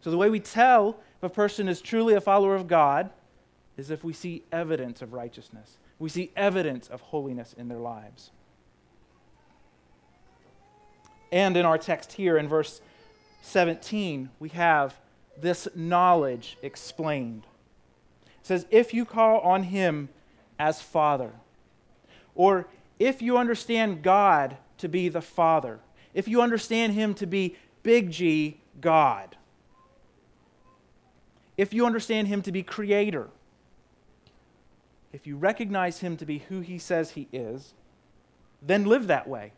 So 0.00 0.10
the 0.10 0.18
way 0.18 0.28
we 0.28 0.40
tell 0.40 1.00
if 1.16 1.22
a 1.22 1.28
person 1.28 1.68
is 1.68 1.80
truly 1.80 2.14
a 2.14 2.20
follower 2.20 2.54
of 2.54 2.68
God 2.68 3.10
is 3.76 3.90
if 3.90 4.04
we 4.04 4.12
see 4.12 4.44
evidence 4.52 5.02
of 5.02 5.12
righteousness. 5.12 5.78
We 5.98 6.08
see 6.08 6.30
evidence 6.36 6.88
of 6.88 7.00
holiness 7.00 7.54
in 7.56 7.68
their 7.68 7.78
lives. 7.78 8.30
And 11.32 11.56
in 11.56 11.64
our 11.64 11.78
text 11.78 12.12
here 12.12 12.36
in 12.36 12.48
verse 12.48 12.80
17, 13.42 14.30
we 14.38 14.50
have 14.50 14.94
this 15.40 15.66
knowledge 15.74 16.56
explained. 16.62 17.46
It 18.26 18.46
says, 18.46 18.66
If 18.70 18.94
you 18.94 19.04
call 19.04 19.40
on 19.40 19.64
him 19.64 20.10
as 20.58 20.80
Father, 20.80 21.32
or 22.34 22.66
if 22.98 23.22
you 23.22 23.36
understand 23.36 24.02
God 24.02 24.56
to 24.78 24.88
be 24.88 25.08
the 25.08 25.22
Father, 25.22 25.80
if 26.14 26.28
you 26.28 26.40
understand 26.40 26.94
him 26.94 27.12
to 27.14 27.26
be 27.26 27.56
big 27.82 28.10
G, 28.10 28.60
God, 28.80 29.36
if 31.56 31.74
you 31.74 31.84
understand 31.84 32.28
him 32.28 32.42
to 32.42 32.52
be 32.52 32.62
Creator, 32.62 33.28
if 35.12 35.26
you 35.26 35.36
recognize 35.36 35.98
him 35.98 36.16
to 36.16 36.26
be 36.26 36.38
who 36.48 36.60
he 36.60 36.78
says 36.78 37.10
he 37.10 37.28
is, 37.32 37.74
then 38.62 38.84
live 38.84 39.06
that 39.08 39.28
way. 39.28 39.52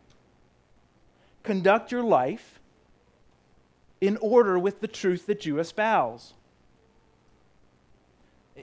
Conduct 1.42 1.92
your 1.92 2.02
life 2.02 2.60
in 4.00 4.18
order 4.18 4.58
with 4.58 4.80
the 4.80 4.88
truth 4.88 5.26
that 5.26 5.46
you 5.46 5.58
espouse. 5.58 6.34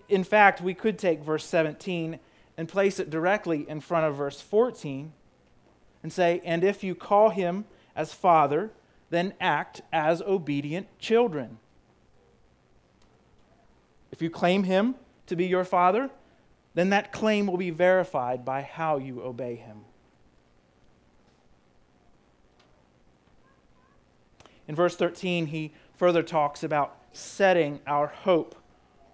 In 0.09 0.23
fact, 0.23 0.61
we 0.61 0.73
could 0.73 0.99
take 0.99 1.21
verse 1.21 1.45
17 1.45 2.19
and 2.57 2.67
place 2.67 2.99
it 2.99 3.09
directly 3.09 3.67
in 3.67 3.79
front 3.79 4.05
of 4.05 4.15
verse 4.15 4.41
14 4.41 5.13
and 6.03 6.13
say, 6.13 6.41
And 6.43 6.63
if 6.63 6.83
you 6.83 6.93
call 6.93 7.29
him 7.29 7.65
as 7.95 8.13
Father, 8.13 8.71
then 9.09 9.33
act 9.39 9.81
as 9.91 10.21
obedient 10.21 10.87
children. 10.99 11.57
If 14.11 14.21
you 14.21 14.29
claim 14.29 14.63
him 14.63 14.95
to 15.27 15.35
be 15.35 15.45
your 15.45 15.63
Father, 15.63 16.09
then 16.73 16.89
that 16.89 17.11
claim 17.11 17.47
will 17.47 17.57
be 17.57 17.69
verified 17.69 18.43
by 18.43 18.61
how 18.61 18.97
you 18.97 19.21
obey 19.21 19.55
him. 19.55 19.81
In 24.67 24.75
verse 24.75 24.95
13, 24.95 25.47
he 25.47 25.73
further 25.95 26.23
talks 26.23 26.63
about 26.63 26.97
setting 27.11 27.79
our 27.85 28.07
hope 28.07 28.55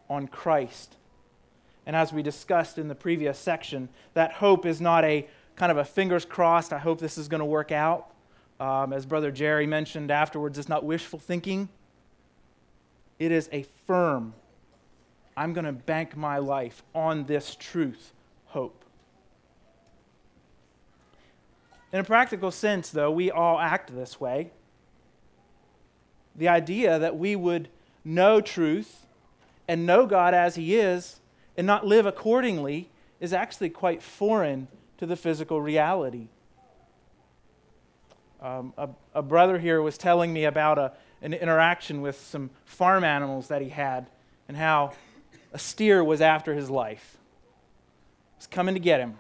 on 0.09 0.27
Christ. 0.27 0.95
And 1.85 1.95
as 1.95 2.13
we 2.13 2.21
discussed 2.21 2.77
in 2.77 2.87
the 2.87 2.95
previous 2.95 3.37
section, 3.37 3.89
that 4.13 4.33
hope 4.33 4.65
is 4.65 4.79
not 4.79 5.03
a 5.03 5.27
kind 5.55 5.71
of 5.71 5.77
a 5.77 5.83
fingers 5.83 6.23
crossed, 6.23 6.71
I 6.71 6.77
hope 6.77 6.99
this 6.99 7.17
is 7.17 7.27
going 7.27 7.39
to 7.39 7.45
work 7.45 7.71
out. 7.71 8.11
Um, 8.59 8.91
as 8.91 9.05
Brother 9.05 9.31
Jerry 9.31 9.65
mentioned 9.65 10.11
afterwards, 10.11 10.57
it's 10.57 10.69
not 10.69 10.83
wishful 10.83 11.19
thinking. 11.19 11.69
It 13.17 13.31
is 13.31 13.49
a 13.51 13.63
firm 13.87 14.33
I'm 15.39 15.53
going 15.53 15.65
to 15.65 15.71
bank 15.71 16.17
my 16.17 16.37
life 16.37 16.83
on 16.93 17.23
this 17.23 17.55
truth, 17.55 18.11
hope. 18.47 18.83
In 21.93 21.99
a 22.01 22.03
practical 22.03 22.51
sense, 22.51 22.89
though, 22.89 23.09
we 23.09 23.31
all 23.31 23.57
act 23.57 23.95
this 23.95 24.19
way. 24.19 24.51
The 26.35 26.49
idea 26.49 26.99
that 26.99 27.17
we 27.17 27.37
would 27.37 27.69
know 28.03 28.41
truth 28.41 29.05
and 29.65 29.85
know 29.85 30.05
God 30.05 30.33
as 30.33 30.55
He 30.55 30.75
is 30.75 31.21
and 31.55 31.65
not 31.65 31.87
live 31.87 32.05
accordingly 32.05 32.89
is 33.21 33.31
actually 33.31 33.69
quite 33.69 34.03
foreign 34.03 34.67
to 34.97 35.05
the 35.05 35.15
physical 35.15 35.61
reality. 35.61 36.27
Um, 38.41 38.73
a, 38.77 38.89
a, 39.13 39.21
brother 39.21 39.59
here 39.59 39.81
was 39.81 39.97
telling 39.97 40.31
me 40.31 40.45
about 40.45 40.77
a, 40.77 40.93
an 41.21 41.33
interaction 41.33 42.01
with 42.01 42.17
some 42.19 42.49
farm 42.63 43.03
animals 43.03 43.49
that 43.49 43.61
he 43.61 43.67
had 43.67 44.07
and 44.47 44.55
how 44.55 44.93
a 45.51 45.59
steer 45.59 46.01
was 46.03 46.21
after 46.21 46.53
his 46.53 46.69
life. 46.69 47.17
It 48.33 48.39
was 48.39 48.47
coming 48.47 48.75
to 48.75 48.79
get 48.79 49.01
him. 49.01 49.17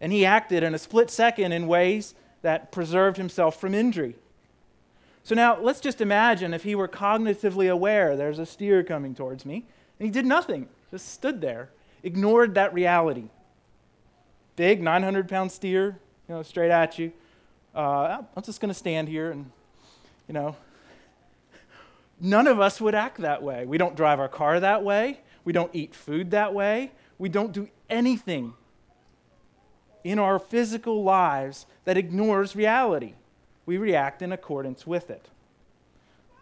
And 0.00 0.12
he 0.12 0.24
acted 0.24 0.62
in 0.62 0.74
a 0.74 0.78
split 0.78 1.10
second 1.10 1.50
in 1.50 1.66
ways 1.66 2.14
that 2.42 2.70
preserved 2.70 3.16
himself 3.16 3.60
from 3.60 3.74
injury. 3.74 4.14
So 5.24 5.34
now 5.34 5.60
let's 5.60 5.80
just 5.80 6.00
imagine 6.00 6.54
if 6.54 6.64
he 6.64 6.74
were 6.74 6.88
cognitively 6.88 7.70
aware 7.70 8.16
there's 8.16 8.38
a 8.38 8.46
steer 8.46 8.82
coming 8.82 9.14
towards 9.14 9.46
me, 9.46 9.66
and 9.98 10.06
he 10.06 10.10
did 10.10 10.26
nothing, 10.26 10.68
just 10.90 11.12
stood 11.12 11.40
there, 11.40 11.70
ignored 12.02 12.54
that 12.54 12.74
reality. 12.74 13.30
Big 14.56 14.82
900 14.82 15.28
pound 15.28 15.50
steer, 15.50 15.98
you 16.28 16.34
know, 16.34 16.42
straight 16.42 16.70
at 16.70 16.98
you. 16.98 17.12
Uh, 17.74 18.22
I'm 18.36 18.42
just 18.42 18.60
going 18.60 18.68
to 18.68 18.78
stand 18.78 19.08
here 19.08 19.30
and, 19.30 19.50
you 20.28 20.34
know, 20.34 20.56
None 22.24 22.46
of 22.46 22.60
us 22.60 22.80
would 22.80 22.94
act 22.94 23.18
that 23.18 23.42
way. 23.42 23.66
We 23.66 23.78
don't 23.78 23.96
drive 23.96 24.20
our 24.20 24.28
car 24.28 24.60
that 24.60 24.84
way. 24.84 25.18
We 25.44 25.52
don't 25.52 25.74
eat 25.74 25.92
food 25.92 26.30
that 26.30 26.54
way. 26.54 26.92
We 27.18 27.28
don't 27.28 27.52
do 27.52 27.68
anything 27.90 28.54
in 30.04 30.20
our 30.20 30.38
physical 30.38 31.02
lives 31.02 31.66
that 31.84 31.96
ignores 31.96 32.54
reality. 32.54 33.14
We 33.66 33.76
react 33.76 34.22
in 34.22 34.30
accordance 34.30 34.86
with 34.86 35.10
it. 35.10 35.30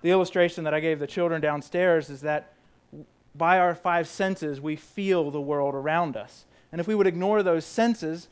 The 0.02 0.10
illustration 0.10 0.64
that 0.64 0.74
I 0.74 0.80
gave 0.80 0.98
the 0.98 1.06
children 1.06 1.40
downstairs 1.40 2.10
is 2.10 2.20
that 2.20 2.52
by 3.34 3.58
our 3.58 3.74
five 3.74 4.06
senses, 4.06 4.60
we 4.60 4.76
feel 4.76 5.30
the 5.30 5.40
world 5.40 5.74
around 5.74 6.14
us. 6.14 6.44
And 6.72 6.80
if 6.80 6.86
we 6.86 6.94
would 6.94 7.06
ignore 7.06 7.42
those 7.42 7.64
senses, 7.64 8.28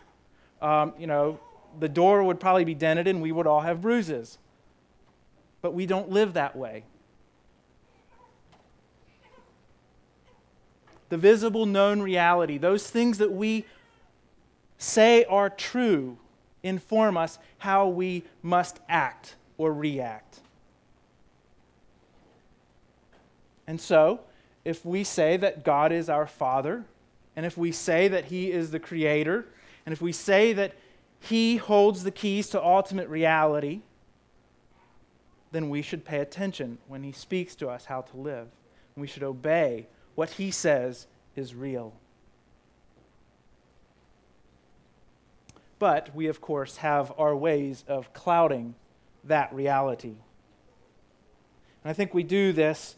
um, 0.61 0.92
you 0.98 1.06
know, 1.06 1.40
the 1.81 1.88
door 1.88 2.23
would 2.25 2.41
probably 2.41 2.64
be 2.64 2.75
dented 2.75 3.07
and 3.07 3.23
we 3.23 3.33
would 3.33 3.47
all 3.47 3.61
have 3.61 3.81
bruises. 3.81 4.38
But 5.61 5.75
we 5.75 5.87
don't 5.87 6.11
live 6.11 6.35
that 6.35 6.57
way. 6.57 6.85
the 11.09 11.17
visible 11.17 11.67
known 11.67 12.01
reality, 12.01 12.59
those 12.59 12.88
things 12.88 13.19
that 13.19 13.33
we 13.33 13.64
say 14.77 15.25
are 15.25 15.51
true, 15.51 16.19
inform 16.62 17.17
us 17.17 17.38
how 17.59 17.88
we 17.88 18.25
must 18.43 18.79
act 18.88 19.37
or 19.57 19.73
react. 19.73 20.41
And 23.67 23.81
so, 23.81 24.21
if 24.64 24.85
we 24.85 25.05
say 25.05 25.37
that 25.37 25.64
God 25.64 25.93
is 25.93 26.09
our 26.09 26.27
Father, 26.27 26.85
and 27.37 27.45
if 27.47 27.57
we 27.57 27.73
say 27.73 28.09
that 28.09 28.27
He 28.27 28.51
is 28.51 28.71
the 28.71 28.81
Creator, 28.81 29.47
and 29.87 29.93
if 29.93 30.01
we 30.01 30.12
say 30.12 30.53
that 30.53 30.75
He 31.20 31.57
holds 31.57 32.04
the 32.04 32.11
keys 32.11 32.48
to 32.50 32.62
ultimate 32.62 33.09
reality, 33.09 33.81
then 35.50 35.68
we 35.68 35.83
should 35.83 36.04
pay 36.04 36.20
attention 36.20 36.78
when 36.87 37.02
He 37.02 37.12
speaks 37.12 37.54
to 37.57 37.68
us 37.68 37.87
how 37.87 38.02
to 38.02 38.16
live. 38.16 38.48
We 38.96 39.07
should 39.07 39.22
obey 39.22 39.87
what 40.18 40.31
he 40.31 40.50
says 40.50 41.07
is 41.37 41.54
real. 41.54 41.94
But 45.78 46.12
we, 46.12 46.26
of 46.26 46.40
course, 46.40 46.78
have 46.78 47.12
our 47.16 47.37
ways 47.37 47.85
of 47.87 48.12
clouding 48.12 48.74
that 49.22 49.54
reality. 49.54 50.16
And 51.85 51.90
I 51.90 51.92
think 51.92 52.12
we 52.12 52.24
do 52.24 52.52
this 52.52 52.96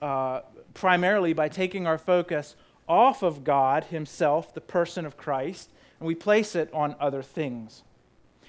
uh, 0.00 0.42
primarily 0.72 1.32
by 1.32 1.48
taking 1.48 1.84
our 1.84 1.98
focus 1.98 2.54
off 2.88 3.24
of 3.24 3.42
God 3.42 3.82
Himself, 3.84 4.54
the 4.54 4.60
person 4.60 5.04
of 5.04 5.16
Christ, 5.16 5.70
and 5.98 6.06
we 6.06 6.14
place 6.14 6.54
it 6.54 6.72
on 6.72 6.94
other 7.00 7.22
things. 7.22 7.82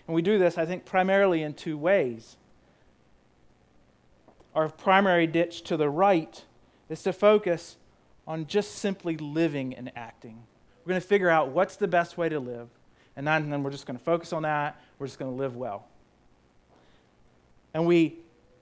And 0.07 0.15
we 0.15 0.21
do 0.21 0.37
this, 0.37 0.57
I 0.57 0.65
think, 0.65 0.85
primarily 0.85 1.43
in 1.43 1.53
two 1.53 1.77
ways. 1.77 2.37
Our 4.55 4.69
primary 4.69 5.27
ditch 5.27 5.61
to 5.63 5.77
the 5.77 5.89
right 5.89 6.43
is 6.89 7.03
to 7.03 7.13
focus 7.13 7.77
on 8.25 8.47
just 8.47 8.75
simply 8.75 9.17
living 9.17 9.73
and 9.75 9.91
acting. 9.95 10.43
We're 10.83 10.91
going 10.91 11.01
to 11.01 11.07
figure 11.07 11.29
out 11.29 11.49
what's 11.49 11.75
the 11.75 11.87
best 11.87 12.17
way 12.17 12.29
to 12.29 12.39
live, 12.39 12.69
and 13.15 13.27
then 13.27 13.63
we're 13.63 13.71
just 13.71 13.85
going 13.85 13.97
to 13.97 14.03
focus 14.03 14.33
on 14.33 14.43
that. 14.43 14.81
We're 14.99 15.07
just 15.07 15.19
going 15.19 15.31
to 15.31 15.37
live 15.37 15.55
well. 15.55 15.85
And 17.73 17.85
we 17.85 18.15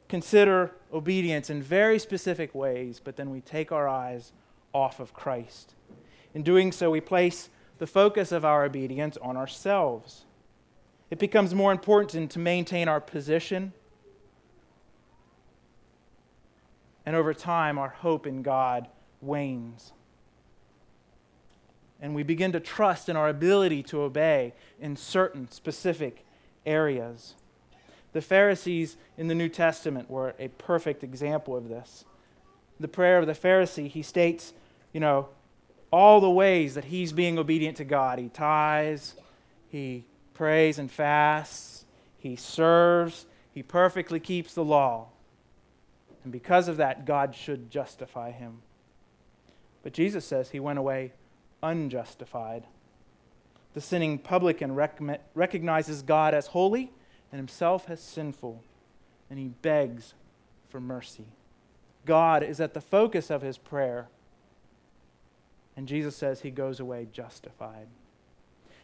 consider 0.10 0.71
obedience 0.93 1.50
in 1.50 1.62
very 1.62 2.00
specific 2.00 2.54
ways, 2.54 3.00
but 3.04 3.15
then 3.15 3.30
we 3.30 3.41
take 3.41 3.71
our 3.71 3.88
eyes 3.88 4.32
off 4.74 5.00
of 5.00 5.13
Christ. 5.13 5.74
In 6.34 6.43
doing 6.43 6.71
so, 6.71 6.91
we 6.91 7.00
place 7.00 7.50
the 7.78 7.88
focus 7.88 8.32
of 8.32 8.46
our 8.46 8.64
obedience 8.64 9.18
on 9.22 9.38
ourselves. 9.38 10.24
It 11.10 11.20
becomes 11.20 11.54
more 11.54 11.72
important 11.72 12.32
to 12.32 12.40
maintain 12.40 12.88
our 12.88 13.02
position. 13.02 13.74
And 17.06 17.16
over 17.16 17.34
time, 17.34 17.78
our 17.78 17.90
hope 17.90 18.26
in 18.26 18.42
God 18.42 18.88
wanes. 19.22 19.94
And 22.02 22.16
we 22.16 22.24
begin 22.24 22.52
to 22.54 22.60
trust 22.60 23.10
in 23.10 23.16
our 23.16 23.30
ability 23.30 23.84
to 23.84 24.02
obey 24.02 24.54
in 24.80 24.96
certain 24.96 25.50
specific 25.52 26.26
areas. 26.66 27.36
The 28.14 28.22
Pharisees 28.22 28.98
in 29.18 29.28
the 29.28 29.36
New 29.36 29.50
Testament 29.50 30.10
were 30.10 30.36
a 30.40 30.48
perfect 30.48 31.04
example 31.04 31.56
of 31.56 31.70
this. 31.70 32.06
The 32.80 32.88
prayer 32.88 33.18
of 33.18 33.28
the 33.28 33.34
Pharisee, 33.34 33.88
he 33.88 34.02
states, 34.02 34.54
you 34.94 35.00
know, 35.00 35.30
all 35.96 36.20
the 36.20 36.30
ways 36.30 36.76
that 36.76 36.84
he's 36.84 37.14
being 37.14 37.40
obedient 37.40 37.78
to 37.78 37.86
God. 37.86 38.20
He 38.20 38.28
tithes, 38.28 39.16
he 39.70 40.04
prays 40.34 40.78
and 40.78 40.92
fasts, 40.92 41.86
he 42.18 42.36
serves, 42.36 43.26
he 43.54 43.64
perfectly 43.64 44.20
keeps 44.20 44.54
the 44.54 44.64
law. 44.66 45.08
And 46.26 46.34
because 46.34 46.68
of 46.68 46.78
that, 46.78 47.06
God 47.06 47.34
should 47.34 47.72
justify 47.72 48.32
him. 48.32 48.62
But 49.84 49.94
Jesus 49.94 50.26
says 50.26 50.50
he 50.50 50.60
went 50.60 50.80
away 50.80 51.14
unjustified. 51.64 52.66
The 53.74 53.80
sinning 53.80 54.18
publican 54.18 54.76
rec- 54.76 55.00
recognizes 55.34 56.02
God 56.02 56.34
as 56.34 56.48
holy 56.48 56.92
and 57.32 57.40
himself 57.40 57.90
as 57.90 58.02
sinful, 58.02 58.62
and 59.30 59.40
he 59.40 59.48
begs 59.48 60.14
for 60.68 60.82
mercy. 60.82 61.28
God 62.06 62.44
is 62.44 62.60
at 62.60 62.74
the 62.74 62.82
focus 62.82 63.30
of 63.30 63.42
his 63.42 63.58
prayer 63.58 64.10
and 65.78 65.88
Jesus 65.88 66.16
says 66.16 66.42
he 66.42 66.52
goes 66.52 66.80
away 66.80 67.08
justified. 67.12 67.88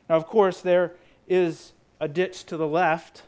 Now, 0.09 0.15
of 0.15 0.27
course, 0.27 0.61
there 0.61 0.93
is 1.27 1.73
a 1.99 2.07
ditch 2.07 2.43
to 2.45 2.57
the 2.57 2.67
left 2.67 3.23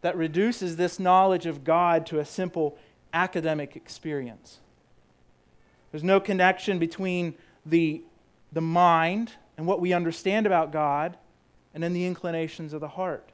that 0.00 0.16
reduces 0.16 0.76
this 0.76 0.98
knowledge 0.98 1.46
of 1.46 1.64
God 1.64 2.06
to 2.06 2.20
a 2.20 2.24
simple 2.24 2.78
academic 3.12 3.76
experience. 3.76 4.58
There's 5.90 6.04
no 6.04 6.20
connection 6.20 6.78
between 6.78 7.34
the, 7.64 8.02
the 8.52 8.60
mind 8.60 9.32
and 9.56 9.66
what 9.66 9.80
we 9.80 9.92
understand 9.92 10.46
about 10.46 10.72
God 10.72 11.16
and 11.74 11.82
then 11.82 11.92
the 11.92 12.06
inclinations 12.06 12.72
of 12.72 12.80
the 12.80 12.88
heart. 12.88 13.30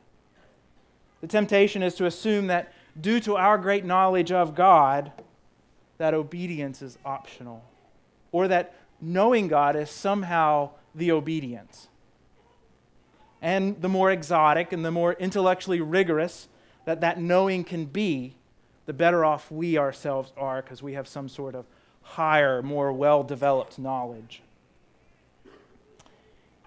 The 1.20 1.26
temptation 1.28 1.82
is 1.82 1.94
to 1.96 2.06
assume 2.06 2.48
that 2.48 2.72
due 3.00 3.20
to 3.20 3.36
our 3.36 3.58
great 3.58 3.84
knowledge 3.84 4.32
of 4.32 4.54
God, 4.54 5.12
that 5.98 6.14
obedience 6.14 6.82
is 6.82 6.98
optional, 7.04 7.64
or 8.32 8.48
that 8.48 8.74
knowing 9.02 9.48
God 9.48 9.76
is 9.76 9.90
somehow 9.90 10.70
the 10.94 11.12
obedience. 11.12 11.88
And 13.42 13.80
the 13.82 13.88
more 13.88 14.10
exotic 14.10 14.72
and 14.72 14.84
the 14.84 14.92
more 14.92 15.14
intellectually 15.14 15.80
rigorous 15.80 16.48
that 16.84 17.00
that 17.00 17.20
knowing 17.20 17.64
can 17.64 17.86
be, 17.86 18.36
the 18.86 18.92
better 18.92 19.24
off 19.24 19.50
we 19.50 19.76
ourselves 19.78 20.32
are 20.36 20.62
because 20.62 20.82
we 20.82 20.94
have 20.94 21.08
some 21.08 21.28
sort 21.28 21.54
of 21.54 21.66
higher, 22.02 22.62
more 22.62 22.92
well 22.92 23.22
developed 23.22 23.78
knowledge. 23.78 24.42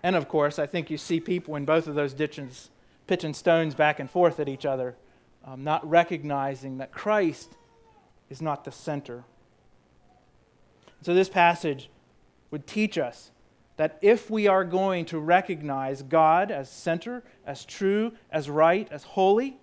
And 0.03 0.15
of 0.15 0.27
course, 0.27 0.59
I 0.59 0.65
think 0.65 0.89
you 0.89 0.97
see 0.97 1.19
people 1.19 1.55
in 1.55 1.65
both 1.65 1.87
of 1.87 1.95
those 1.95 2.13
ditches 2.13 2.69
pitching 3.07 3.33
stones 3.33 3.75
back 3.75 3.99
and 3.99 4.09
forth 4.09 4.39
at 4.39 4.49
each 4.49 4.65
other, 4.65 4.95
um, 5.45 5.63
not 5.63 5.87
recognizing 5.89 6.77
that 6.77 6.91
Christ 6.91 7.55
is 8.29 8.41
not 8.41 8.65
the 8.65 8.71
center. 8.71 9.23
So, 11.01 11.13
this 11.13 11.29
passage 11.29 11.89
would 12.55 12.65
teach 12.65 12.97
us 12.97 13.31
that 13.75 13.97
if 14.01 14.29
we 14.29 14.47
are 14.47 14.63
going 14.63 15.03
to 15.03 15.19
recognize 15.19 16.01
God 16.01 16.51
as 16.51 16.69
center, 16.69 17.21
as 17.45 17.65
true, 17.65 18.13
as 18.31 18.49
right, 18.49 18.87
as 18.91 19.03
holy, 19.03 19.57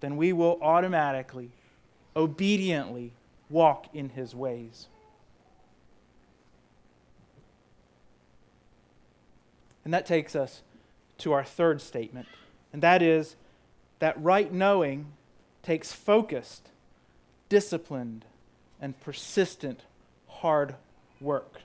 then 0.00 0.16
we 0.16 0.32
will 0.32 0.58
automatically, 0.60 1.52
obediently 2.16 3.12
walk 3.48 3.86
in 3.94 4.08
his 4.08 4.34
ways. 4.34 4.88
And 9.84 9.94
that 9.94 10.06
takes 10.06 10.34
us 10.34 10.62
to 11.18 11.30
our 11.30 11.44
third 11.44 11.80
statement, 11.80 12.26
and 12.72 12.82
that 12.82 13.00
is 13.00 13.36
that 14.00 14.20
right 14.20 14.52
knowing 14.52 15.06
takes 15.62 15.92
focused, 15.92 16.68
disciplined, 17.48 18.24
and 18.80 19.00
persistent 19.00 19.82
hard 20.26 20.74
work. 21.20 21.60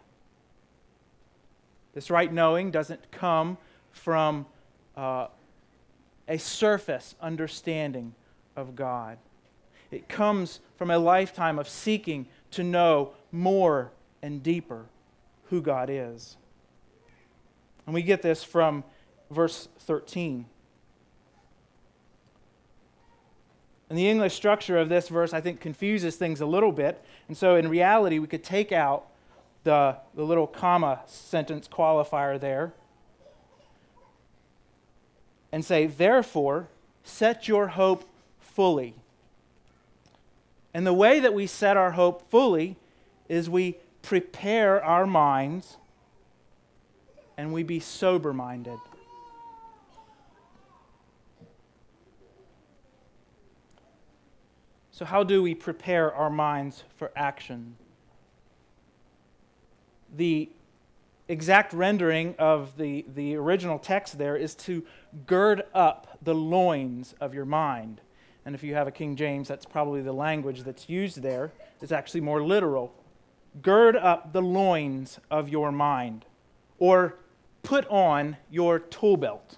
This 1.94 2.10
right 2.10 2.32
knowing 2.32 2.72
doesn't 2.72 3.12
come 3.12 3.58
from 3.92 4.46
uh, 4.96 5.28
a 6.28 6.38
surface 6.38 7.16
understanding 7.22 8.14
of 8.56 8.76
God. 8.76 9.18
It 9.92 10.08
comes 10.08 10.62
from 10.78 10.90
a 10.90 10.98
lifetime 10.98 11.60
of 11.60 11.68
seeking 11.68 12.28
to 12.52 12.64
know 12.64 13.12
more 13.32 13.92
and 14.22 14.42
deeper 14.42 14.86
who 15.50 15.62
God 15.62 15.90
is. 15.90 16.38
And 17.86 17.94
we 17.94 18.02
get 18.02 18.22
this 18.22 18.44
from 18.44 18.84
verse 19.30 19.68
13. 19.80 20.46
And 23.90 23.98
the 23.98 24.10
English 24.10 24.34
structure 24.34 24.78
of 24.78 24.88
this 24.88 25.10
verse, 25.10 25.34
I 25.34 25.42
think, 25.42 25.60
confuses 25.60 26.16
things 26.16 26.40
a 26.40 26.46
little 26.46 26.72
bit. 26.72 27.04
And 27.28 27.36
so, 27.36 27.58
in 27.58 27.68
reality, 27.68 28.20
we 28.20 28.28
could 28.28 28.44
take 28.44 28.72
out 28.72 29.08
the, 29.64 29.98
the 30.16 30.24
little 30.24 30.48
comma 30.48 31.02
sentence 31.06 31.68
qualifier 31.68 32.40
there 32.40 32.74
and 35.52 35.64
say, 35.64 35.86
therefore, 35.86 36.68
set 37.04 37.48
your 37.48 37.68
hope 37.68 38.08
fully. 38.40 38.96
And 40.74 40.88
the 40.88 40.94
way 40.94 41.20
that 41.20 41.34
we 41.34 41.48
set 41.48 41.78
our 41.78 41.92
hope 41.92 42.30
fully 42.30 42.78
is 43.28 43.50
we 43.50 43.78
prepare 44.02 44.84
our 44.84 45.06
minds 45.06 45.78
and 47.38 47.54
we 47.54 47.64
be 47.64 47.80
sober 47.80 48.34
minded. 48.34 48.78
So, 54.92 55.06
how 55.06 55.24
do 55.24 55.42
we 55.42 55.56
prepare 55.56 56.14
our 56.14 56.30
minds 56.30 56.84
for 56.96 57.12
action? 57.16 57.76
The 60.16 60.50
exact 61.28 61.72
rendering 61.74 62.36
of 62.38 62.76
the, 62.78 63.06
the 63.16 63.36
original 63.36 63.80
text 63.80 64.18
there 64.18 64.36
is 64.36 64.54
to 64.54 64.84
gird 65.26 65.64
up 65.74 66.18
the 66.22 66.36
loins 66.36 67.16
of 67.22 67.34
your 67.34 67.46
mind. 67.46 68.02
And 68.46 68.56
if 68.56 68.64
you 68.64 68.74
have 68.74 68.88
a 68.88 68.92
King 68.92 69.16
James, 69.16 69.48
that's 69.48 69.66
probably 69.66 70.02
the 70.02 70.14
language 70.14 70.64
that's 70.64 70.90
used 70.90 71.22
there. 71.22 71.52
It's 71.82 71.92
actually 71.92 72.22
more 72.22 72.44
literal. 72.44 72.94
Gird 73.62 73.96
up 73.96 74.34
the 74.34 74.42
loins 74.42 75.20
of 75.30 75.50
your 75.50 75.72
mind, 75.72 76.26
or 76.80 77.18
put 77.64 77.88
on 77.88 78.38
your 78.50 78.80
tool 78.80 79.18
belt. 79.18 79.58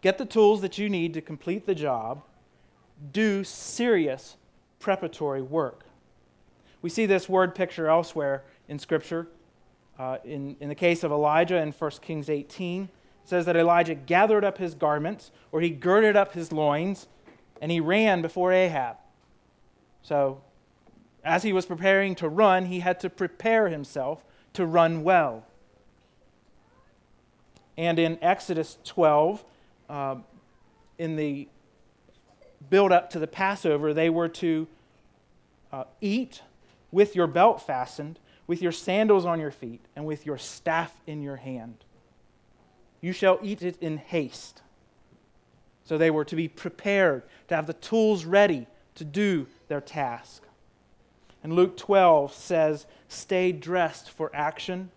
Get 0.00 0.18
the 0.18 0.24
tools 0.24 0.60
that 0.62 0.78
you 0.78 0.88
need 0.88 1.14
to 1.14 1.20
complete 1.20 1.66
the 1.66 1.74
job. 1.74 2.22
Do 3.12 3.44
serious 3.44 4.36
preparatory 4.80 5.42
work. 5.42 5.84
We 6.80 6.90
see 6.90 7.06
this 7.06 7.28
word 7.28 7.54
picture 7.54 7.88
elsewhere 7.88 8.42
in 8.72 8.78
Scripture. 8.78 9.28
Uh, 9.98 10.16
in, 10.24 10.56
in 10.58 10.70
the 10.70 10.74
case 10.74 11.04
of 11.04 11.12
Elijah 11.12 11.58
in 11.58 11.72
1 11.72 11.90
Kings 12.00 12.30
18, 12.30 12.84
it 12.84 12.88
says 13.24 13.44
that 13.44 13.54
Elijah 13.54 13.94
gathered 13.94 14.44
up 14.44 14.56
his 14.56 14.74
garments, 14.74 15.30
or 15.52 15.60
he 15.60 15.68
girded 15.68 16.16
up 16.16 16.32
his 16.32 16.50
loins, 16.50 17.06
and 17.60 17.70
he 17.70 17.80
ran 17.80 18.22
before 18.22 18.50
Ahab. 18.50 18.96
So, 20.02 20.40
as 21.22 21.42
he 21.42 21.52
was 21.52 21.66
preparing 21.66 22.14
to 22.16 22.28
run, 22.30 22.64
he 22.64 22.80
had 22.80 22.98
to 23.00 23.10
prepare 23.10 23.68
himself 23.68 24.24
to 24.54 24.64
run 24.64 25.04
well. 25.04 25.44
And 27.76 27.98
in 27.98 28.18
Exodus 28.22 28.78
12, 28.84 29.44
uh, 29.90 30.16
in 30.98 31.16
the 31.16 31.46
build 32.70 32.90
up 32.90 33.10
to 33.10 33.18
the 33.18 33.26
Passover, 33.26 33.92
they 33.92 34.08
were 34.08 34.28
to 34.28 34.66
uh, 35.70 35.84
eat 36.00 36.40
with 36.90 37.16
your 37.16 37.26
belt 37.26 37.60
fastened, 37.60 38.18
with 38.52 38.60
your 38.60 38.70
sandals 38.70 39.24
on 39.24 39.40
your 39.40 39.50
feet, 39.50 39.80
and 39.96 40.04
with 40.04 40.26
your 40.26 40.36
staff 40.36 40.94
in 41.06 41.22
your 41.22 41.36
hand. 41.36 41.86
You 43.00 43.14
shall 43.14 43.38
eat 43.42 43.62
it 43.62 43.78
in 43.80 43.96
haste. 43.96 44.60
So 45.84 45.96
they 45.96 46.10
were 46.10 46.26
to 46.26 46.36
be 46.36 46.48
prepared, 46.48 47.22
to 47.48 47.56
have 47.56 47.66
the 47.66 47.72
tools 47.72 48.26
ready 48.26 48.66
to 48.96 49.06
do 49.06 49.46
their 49.68 49.80
task. 49.80 50.42
And 51.42 51.54
Luke 51.54 51.78
12 51.78 52.34
says, 52.34 52.84
Stay 53.08 53.52
dressed 53.52 54.10
for 54.10 54.30
action 54.34 54.90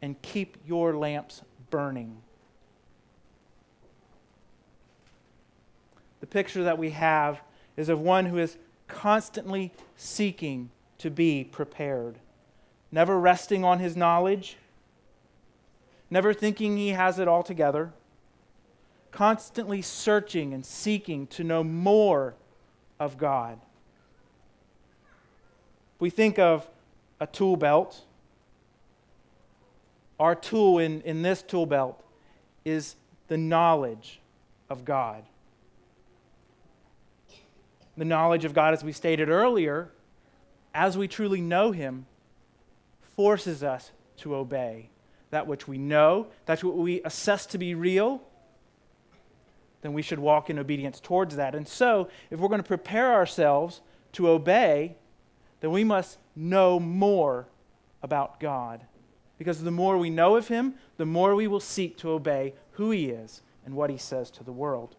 and 0.00 0.22
keep 0.22 0.56
your 0.66 0.96
lamps 0.96 1.42
burning. 1.68 2.16
The 6.20 6.26
picture 6.26 6.64
that 6.64 6.78
we 6.78 6.92
have 6.92 7.42
is 7.76 7.90
of 7.90 8.00
one 8.00 8.24
who 8.24 8.38
is 8.38 8.56
constantly 8.88 9.70
seeking 9.98 10.70
to 10.96 11.10
be 11.10 11.44
prepared, 11.44 12.20
never 12.90 13.18
resting 13.18 13.64
on 13.64 13.78
his 13.78 13.96
knowledge, 13.96 14.56
never 16.10 16.32
thinking 16.32 16.76
he 16.76 16.90
has 16.90 17.18
it 17.18 17.28
all 17.28 17.42
together, 17.42 17.92
constantly 19.10 19.82
searching 19.82 20.52
and 20.52 20.64
seeking 20.64 21.26
to 21.28 21.44
know 21.44 21.64
more 21.64 22.34
of 22.98 23.18
God. 23.18 23.58
We 25.98 26.10
think 26.10 26.38
of 26.38 26.68
a 27.20 27.26
tool 27.26 27.56
belt. 27.56 28.02
Our 30.18 30.34
tool 30.34 30.78
in, 30.78 31.00
in 31.02 31.22
this 31.22 31.42
tool 31.42 31.66
belt 31.66 32.02
is 32.64 32.96
the 33.28 33.36
knowledge 33.36 34.20
of 34.68 34.84
God. 34.84 35.24
The 37.96 38.04
knowledge 38.04 38.44
of 38.44 38.52
God, 38.52 38.74
as 38.74 38.84
we 38.84 38.92
stated 38.92 39.28
earlier, 39.28 39.90
as 40.74 40.98
we 40.98 41.08
truly 41.08 41.40
know 41.40 41.72
Him, 41.72 42.06
forces 43.16 43.62
us 43.62 43.90
to 44.18 44.34
obey 44.34 44.90
that 45.30 45.46
which 45.46 45.66
we 45.66 45.78
know, 45.78 46.28
that's 46.44 46.62
what 46.62 46.76
we 46.76 47.02
assess 47.02 47.46
to 47.46 47.58
be 47.58 47.74
real, 47.74 48.22
then 49.82 49.92
we 49.92 50.02
should 50.02 50.18
walk 50.18 50.50
in 50.50 50.58
obedience 50.58 51.00
towards 51.00 51.36
that. 51.36 51.54
And 51.54 51.66
so, 51.66 52.08
if 52.30 52.38
we're 52.38 52.48
going 52.48 52.62
to 52.62 52.66
prepare 52.66 53.12
ourselves 53.12 53.80
to 54.12 54.28
obey, 54.28 54.96
then 55.60 55.70
we 55.70 55.84
must 55.84 56.18
know 56.34 56.80
more 56.80 57.46
about 58.02 58.40
God. 58.40 58.82
Because 59.38 59.62
the 59.62 59.70
more 59.70 59.98
we 59.98 60.10
know 60.10 60.36
of 60.36 60.48
Him, 60.48 60.74
the 60.96 61.06
more 61.06 61.34
we 61.34 61.46
will 61.46 61.60
seek 61.60 61.98
to 61.98 62.10
obey 62.10 62.54
who 62.72 62.90
He 62.90 63.10
is 63.10 63.42
and 63.64 63.74
what 63.74 63.90
He 63.90 63.98
says 63.98 64.30
to 64.32 64.44
the 64.44 64.52
world. 64.52 64.96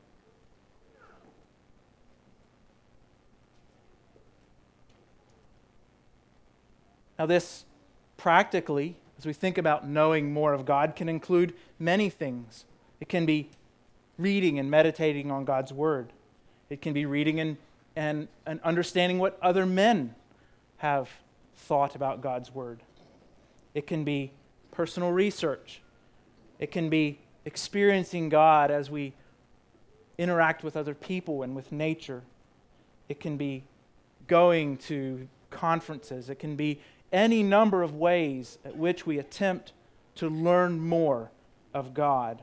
Now, 7.17 7.25
this 7.25 7.65
practically, 8.17 8.97
as 9.17 9.25
we 9.25 9.33
think 9.33 9.57
about 9.57 9.87
knowing 9.87 10.33
more 10.33 10.53
of 10.53 10.65
God, 10.65 10.95
can 10.95 11.07
include 11.07 11.53
many 11.79 12.09
things. 12.09 12.65
It 12.99 13.09
can 13.09 13.25
be 13.25 13.49
reading 14.17 14.59
and 14.59 14.69
meditating 14.69 15.31
on 15.31 15.45
God's 15.45 15.71
Word, 15.71 16.11
it 16.69 16.81
can 16.81 16.93
be 16.93 17.05
reading 17.05 17.39
and, 17.39 17.57
and, 17.95 18.27
and 18.45 18.59
understanding 18.61 19.19
what 19.19 19.37
other 19.41 19.65
men 19.65 20.15
have 20.77 21.09
thought 21.55 21.95
about 21.95 22.21
God's 22.21 22.53
Word, 22.53 22.81
it 23.73 23.87
can 23.87 24.03
be 24.03 24.31
personal 24.71 25.11
research, 25.11 25.81
it 26.59 26.71
can 26.71 26.89
be 26.89 27.19
experiencing 27.45 28.29
God 28.29 28.71
as 28.71 28.89
we 28.89 29.13
interact 30.17 30.63
with 30.63 30.75
other 30.75 30.93
people 30.93 31.43
and 31.43 31.55
with 31.55 31.71
nature. 31.71 32.23
It 33.07 33.19
can 33.19 33.37
be 33.37 33.63
going 34.27 34.77
to 34.77 35.27
conferences. 35.49 36.29
It 36.29 36.39
can 36.39 36.55
be 36.55 36.81
any 37.11 37.43
number 37.43 37.83
of 37.83 37.95
ways 37.95 38.57
at 38.65 38.75
which 38.75 39.05
we 39.05 39.17
attempt 39.17 39.73
to 40.15 40.29
learn 40.29 40.79
more 40.79 41.31
of 41.73 41.93
God. 41.93 42.41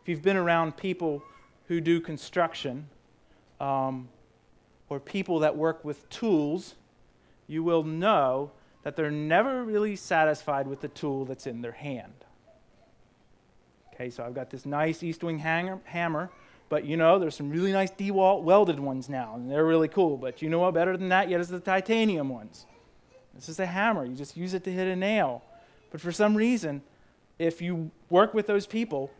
If 0.00 0.08
you've 0.08 0.22
been 0.22 0.36
around 0.36 0.76
people 0.76 1.22
who 1.68 1.80
do 1.80 2.00
construction 2.00 2.88
um, 3.60 4.08
or 4.88 5.00
people 5.00 5.40
that 5.40 5.56
work 5.56 5.84
with 5.84 6.08
tools, 6.10 6.76
you 7.48 7.62
will 7.62 7.82
know 7.82 8.52
that 8.84 8.94
they're 8.94 9.10
never 9.10 9.64
really 9.64 9.96
satisfied 9.96 10.68
with 10.68 10.80
the 10.80 10.88
tool 10.88 11.24
that's 11.24 11.46
in 11.46 11.60
their 11.60 11.72
hand. 11.72 12.12
Okay, 13.92 14.10
so 14.10 14.22
I've 14.22 14.34
got 14.34 14.50
this 14.50 14.64
nice 14.64 15.00
Estwing 15.00 15.40
hanger, 15.40 15.80
hammer 15.84 16.30
but 16.68 16.84
you 16.84 16.96
know, 16.96 17.18
there's 17.18 17.36
some 17.36 17.50
really 17.50 17.72
nice 17.72 17.90
DeWalt 17.90 18.42
welded 18.42 18.80
ones 18.80 19.08
now, 19.08 19.34
and 19.34 19.50
they're 19.50 19.64
really 19.64 19.88
cool. 19.88 20.16
But 20.16 20.42
you 20.42 20.48
know 20.48 20.58
what? 20.58 20.74
Better 20.74 20.96
than 20.96 21.08
that 21.10 21.28
yet 21.28 21.40
is 21.40 21.48
the 21.48 21.60
titanium 21.60 22.28
ones. 22.28 22.66
This 23.34 23.48
is 23.48 23.60
a 23.60 23.66
hammer. 23.66 24.04
You 24.04 24.14
just 24.14 24.36
use 24.36 24.54
it 24.54 24.64
to 24.64 24.72
hit 24.72 24.88
a 24.88 24.96
nail. 24.96 25.42
But 25.90 26.00
for 26.00 26.10
some 26.10 26.34
reason, 26.34 26.82
if 27.38 27.62
you 27.62 27.90
work 28.10 28.34
with 28.34 28.46
those 28.46 28.66
people, 28.66 29.10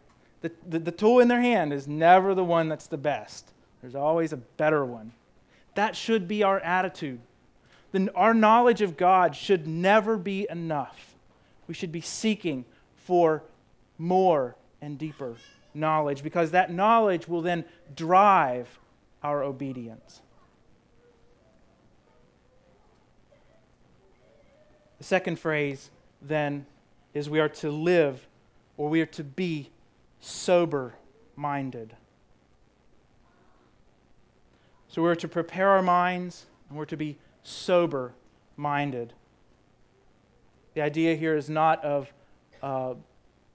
the, 0.40 0.50
the, 0.68 0.78
the 0.78 0.90
tool 0.90 1.20
in 1.20 1.28
their 1.28 1.40
hand 1.40 1.72
is 1.72 1.86
never 1.86 2.34
the 2.34 2.44
one 2.44 2.68
that's 2.68 2.86
the 2.86 2.96
best. 2.96 3.52
There's 3.80 3.94
always 3.94 4.32
a 4.32 4.38
better 4.38 4.84
one. 4.84 5.12
That 5.74 5.94
should 5.94 6.26
be 6.26 6.42
our 6.42 6.58
attitude. 6.60 7.20
Then 7.92 8.08
our 8.14 8.34
knowledge 8.34 8.80
of 8.80 8.96
God 8.96 9.36
should 9.36 9.66
never 9.66 10.16
be 10.16 10.46
enough. 10.50 11.14
We 11.68 11.74
should 11.74 11.92
be 11.92 12.00
seeking 12.00 12.64
for 12.96 13.42
more 13.98 14.56
and 14.80 14.98
deeper 14.98 15.36
knowledge 15.76 16.22
because 16.22 16.50
that 16.50 16.72
knowledge 16.72 17.28
will 17.28 17.42
then 17.42 17.64
drive 17.94 18.78
our 19.22 19.42
obedience. 19.42 20.22
The 24.98 25.04
second 25.04 25.38
phrase 25.38 25.90
then 26.22 26.66
is 27.14 27.28
we 27.28 27.40
are 27.40 27.48
to 27.48 27.70
live 27.70 28.26
or 28.76 28.88
we 28.88 29.00
are 29.00 29.06
to 29.06 29.24
be 29.24 29.70
sober 30.20 30.94
minded. 31.34 31.94
So 34.88 35.02
we're 35.02 35.14
to 35.16 35.28
prepare 35.28 35.70
our 35.70 35.82
minds 35.82 36.46
and 36.68 36.78
we're 36.78 36.86
to 36.86 36.96
be 36.96 37.18
sober 37.42 38.14
minded. 38.56 39.12
The 40.74 40.80
idea 40.82 41.14
here 41.16 41.36
is 41.36 41.48
not 41.50 41.84
of 41.84 42.12
uh, 42.62 42.94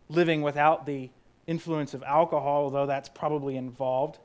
living 0.10 0.41
without 0.41 0.86
the 0.86 1.10
influence 1.47 1.93
of 1.93 2.04
alcohol, 2.04 2.63
although 2.63 2.86
that's 2.86 3.10
probably 3.10 3.58
involved. 3.58 4.19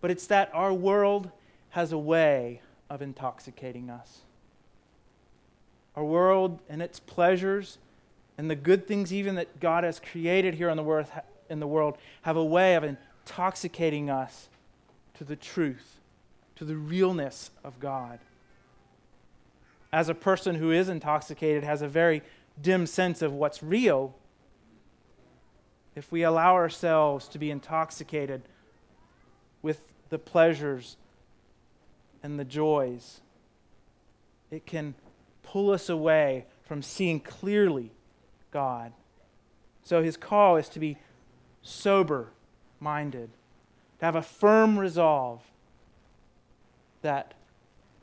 But 0.00 0.10
it's 0.10 0.26
that 0.28 0.50
our 0.52 0.72
world 0.72 1.30
has 1.70 1.92
a 1.92 1.98
way 1.98 2.60
of 2.90 3.02
intoxicating 3.02 3.88
us. 3.88 4.20
Our 5.96 6.04
world 6.04 6.60
and 6.68 6.82
its 6.82 7.00
pleasures 7.00 7.78
and 8.38 8.50
the 8.50 8.56
good 8.56 8.86
things 8.86 9.12
even 9.12 9.34
that 9.36 9.60
God 9.60 9.84
has 9.84 10.00
created 10.00 10.54
here 10.54 10.70
on 10.70 10.76
the 10.76 10.82
world, 10.82 11.06
in 11.48 11.60
the 11.60 11.66
world 11.66 11.98
have 12.22 12.36
a 12.36 12.44
way 12.44 12.74
of 12.74 12.84
intoxicating 12.84 14.10
us 14.10 14.48
to 15.14 15.24
the 15.24 15.36
truth, 15.36 16.00
to 16.56 16.64
the 16.64 16.76
realness 16.76 17.50
of 17.62 17.78
God. 17.78 18.18
As 19.92 20.08
a 20.08 20.14
person 20.14 20.54
who 20.54 20.70
is 20.70 20.88
intoxicated 20.88 21.62
has 21.62 21.82
a 21.82 21.88
very 21.88 22.22
dim 22.60 22.86
sense 22.86 23.22
of 23.22 23.32
what's 23.32 23.62
real, 23.62 24.14
if 25.94 26.10
we 26.10 26.22
allow 26.22 26.54
ourselves 26.54 27.28
to 27.28 27.38
be 27.38 27.50
intoxicated 27.50 28.42
with 29.60 29.80
the 30.08 30.18
pleasures 30.18 30.96
and 32.22 32.38
the 32.38 32.44
joys, 32.44 33.20
it 34.50 34.66
can 34.66 34.94
pull 35.42 35.70
us 35.70 35.88
away 35.88 36.46
from 36.62 36.82
seeing 36.82 37.20
clearly 37.20 37.90
God. 38.50 38.92
So 39.82 40.02
his 40.02 40.16
call 40.16 40.56
is 40.56 40.68
to 40.70 40.80
be 40.80 40.96
sober 41.62 42.28
minded, 42.80 43.30
to 43.98 44.04
have 44.04 44.16
a 44.16 44.22
firm 44.22 44.78
resolve 44.78 45.42
that 47.02 47.34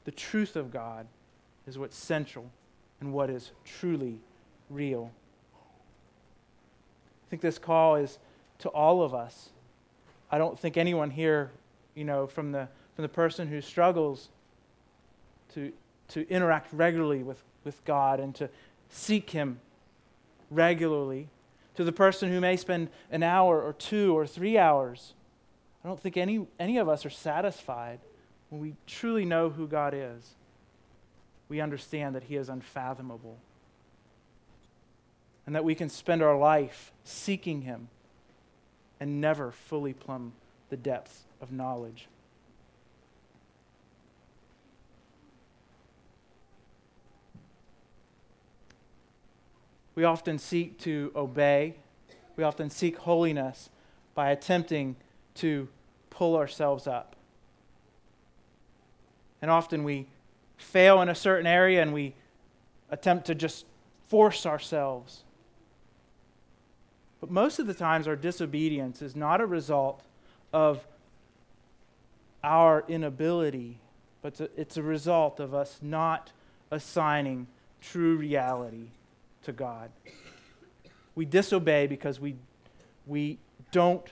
the 0.06 0.12
truth 0.12 0.56
of 0.56 0.72
God 0.72 1.08
is 1.68 1.78
what's 1.78 1.98
central 1.98 2.52
and 3.00 3.14
what 3.14 3.30
is 3.30 3.52
truly 3.64 4.20
real. 4.70 5.12
I 7.30 7.32
think 7.32 7.44
this 7.44 7.60
call 7.60 7.96
is 7.96 8.18
to 8.58 8.70
all 8.70 9.04
of 9.04 9.14
us. 9.14 9.50
I 10.32 10.40
don't 10.40 10.58
think 10.58 10.78
anyone 10.78 11.12
here, 11.12 11.52
you 11.94 12.04
know, 12.04 12.26
from 12.26 12.52
the, 12.52 12.68
from 12.96 13.04
the 13.04 13.10
person 13.10 13.48
who 13.48 13.62
struggles 13.62 14.30
to, 15.54 15.72
to 16.08 16.28
interact 16.28 16.74
regularly 16.74 17.22
with, 17.22 17.40
with 17.64 17.86
God 17.86 18.20
and 18.20 18.34
to 18.34 18.50
seek 18.90 19.30
Him 19.30 19.60
regularly, 20.50 21.28
to 21.76 21.84
the 21.84 21.92
person 21.92 22.32
who 22.32 22.42
may 22.42 22.58
spend 22.58 22.90
an 23.12 23.22
hour 23.22 23.62
or 23.62 23.74
two 23.74 24.18
or 24.18 24.26
three 24.26 24.58
hours. 24.58 25.14
I 25.86 25.88
don't 25.88 26.00
think 26.00 26.18
any, 26.18 26.48
any 26.60 26.80
of 26.80 26.90
us 26.90 27.06
are 27.06 27.12
satisfied 27.12 28.00
when 28.50 28.60
we 28.60 28.74
truly 28.88 29.24
know 29.24 29.52
who 29.52 29.68
God 29.68 29.94
is. 29.94 30.32
We 31.48 31.62
understand 31.62 32.16
that 32.16 32.24
He 32.24 32.38
is 32.38 32.50
unfathomable. 32.50 33.38
And 35.50 35.56
that 35.56 35.64
we 35.64 35.74
can 35.74 35.90
spend 35.90 36.22
our 36.22 36.38
life 36.38 36.92
seeking 37.04 37.64
Him 37.64 37.88
and 39.00 39.20
never 39.20 39.50
fully 39.50 39.94
plumb 39.94 40.34
the 40.70 40.78
depths 40.78 41.24
of 41.42 41.52
knowledge. 41.52 42.08
We 49.96 50.04
often 50.04 50.38
seek 50.38 50.78
to 50.82 51.12
obey, 51.16 51.78
we 52.36 52.44
often 52.44 52.70
seek 52.70 52.98
holiness 52.98 53.72
by 54.14 54.30
attempting 54.30 54.98
to 55.34 55.68
pull 56.12 56.36
ourselves 56.36 56.86
up. 56.86 57.16
And 59.42 59.50
often 59.50 59.84
we 59.84 60.06
fail 60.58 61.02
in 61.02 61.10
a 61.10 61.16
certain 61.16 61.48
area 61.48 61.82
and 61.82 61.92
we 61.92 62.14
attempt 62.92 63.26
to 63.26 63.34
just 63.34 63.66
force 64.10 64.46
ourselves. 64.46 65.24
But 67.20 67.30
most 67.30 67.60
of 67.60 67.68
the 67.68 67.74
times, 67.74 68.08
our 68.08 68.16
disobedience 68.16 69.02
is 69.02 69.16
not 69.16 69.42
a 69.42 69.46
result 69.46 70.02
of 70.54 70.86
our 72.44 72.86
inability, 72.88 73.80
but 74.22 74.40
it's 74.56 74.78
a 74.78 74.84
result 74.84 75.40
of 75.40 75.54
us 75.54 75.80
not 75.82 76.32
assigning 76.72 77.48
true 77.82 78.16
reality 78.16 78.88
to 79.44 79.52
God. 79.52 79.90
We 81.16 81.26
disobey 81.26 81.88
because 81.88 82.20
we, 82.20 82.36
we 83.06 83.38
don't 83.72 84.08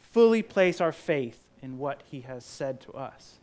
fully 0.00 0.42
place 0.42 0.80
our 0.80 0.92
faith 0.92 1.42
in 1.62 1.78
what 1.78 2.02
He 2.10 2.20
has 2.22 2.44
said 2.44 2.80
to 2.82 2.92
us. 2.92 3.34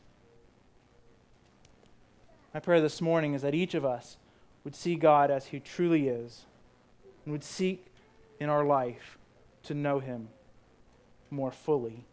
My 2.54 2.60
prayer 2.60 2.82
this 2.82 3.02
morning 3.02 3.34
is 3.34 3.42
that 3.42 3.56
each 3.56 3.74
of 3.74 3.84
us 3.84 4.18
would 4.64 4.76
see 4.76 4.96
God 4.96 5.30
as 5.30 5.48
He 5.48 5.60
truly 5.60 6.08
is 6.08 6.46
and 7.26 7.32
would 7.32 7.44
seek 7.44 7.86
in 8.40 8.50
our 8.50 8.66
life 8.66 9.18
to 9.64 9.74
know 9.74 10.00
Him 10.00 10.28
more 11.30 11.52
fully. 11.52 12.06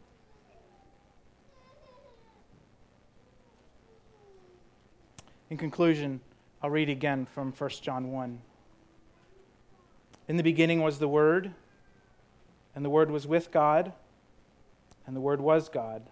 In 5.51 5.57
conclusion, 5.57 6.21
I'll 6.63 6.71
read 6.71 6.89
again 6.89 7.27
from 7.27 7.53
1 7.53 7.71
John 7.83 8.13
1. 8.13 8.41
In 10.29 10.37
the 10.37 10.43
beginning 10.43 10.81
was 10.81 10.99
the 10.99 11.09
Word, 11.09 11.53
and 12.75 12.85
the 12.85 12.91
Word 12.91 13.11
was 13.11 13.27
with 13.27 13.51
God, 13.51 13.93
and 15.07 15.17
the 15.17 15.21
Word 15.21 15.41
was 15.41 15.69
God. 15.69 16.03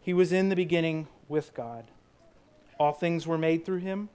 He 0.00 0.12
was 0.12 0.32
in 0.32 0.48
the 0.48 0.56
beginning 0.56 1.06
with 1.28 1.54
God. 1.54 1.84
All 2.80 2.92
things 2.92 3.26
were 3.26 3.38
made 3.38 3.64
through 3.64 3.78
him, 3.78 4.08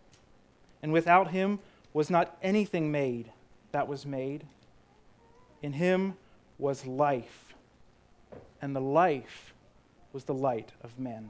and 0.82 0.92
without 0.92 1.32
him 1.32 1.60
was 1.94 2.10
not 2.10 2.36
anything 2.42 2.92
made 2.92 3.32
that 3.74 3.88
was 3.88 4.06
made. 4.06 4.46
In 5.62 5.74
him 5.74 6.16
was 6.58 6.86
life, 6.86 7.54
and 8.62 8.76
the 8.76 8.82
life 8.82 9.54
was 10.14 10.24
the 10.24 10.34
light 10.34 10.72
of 10.82 10.98
men. 10.98 11.30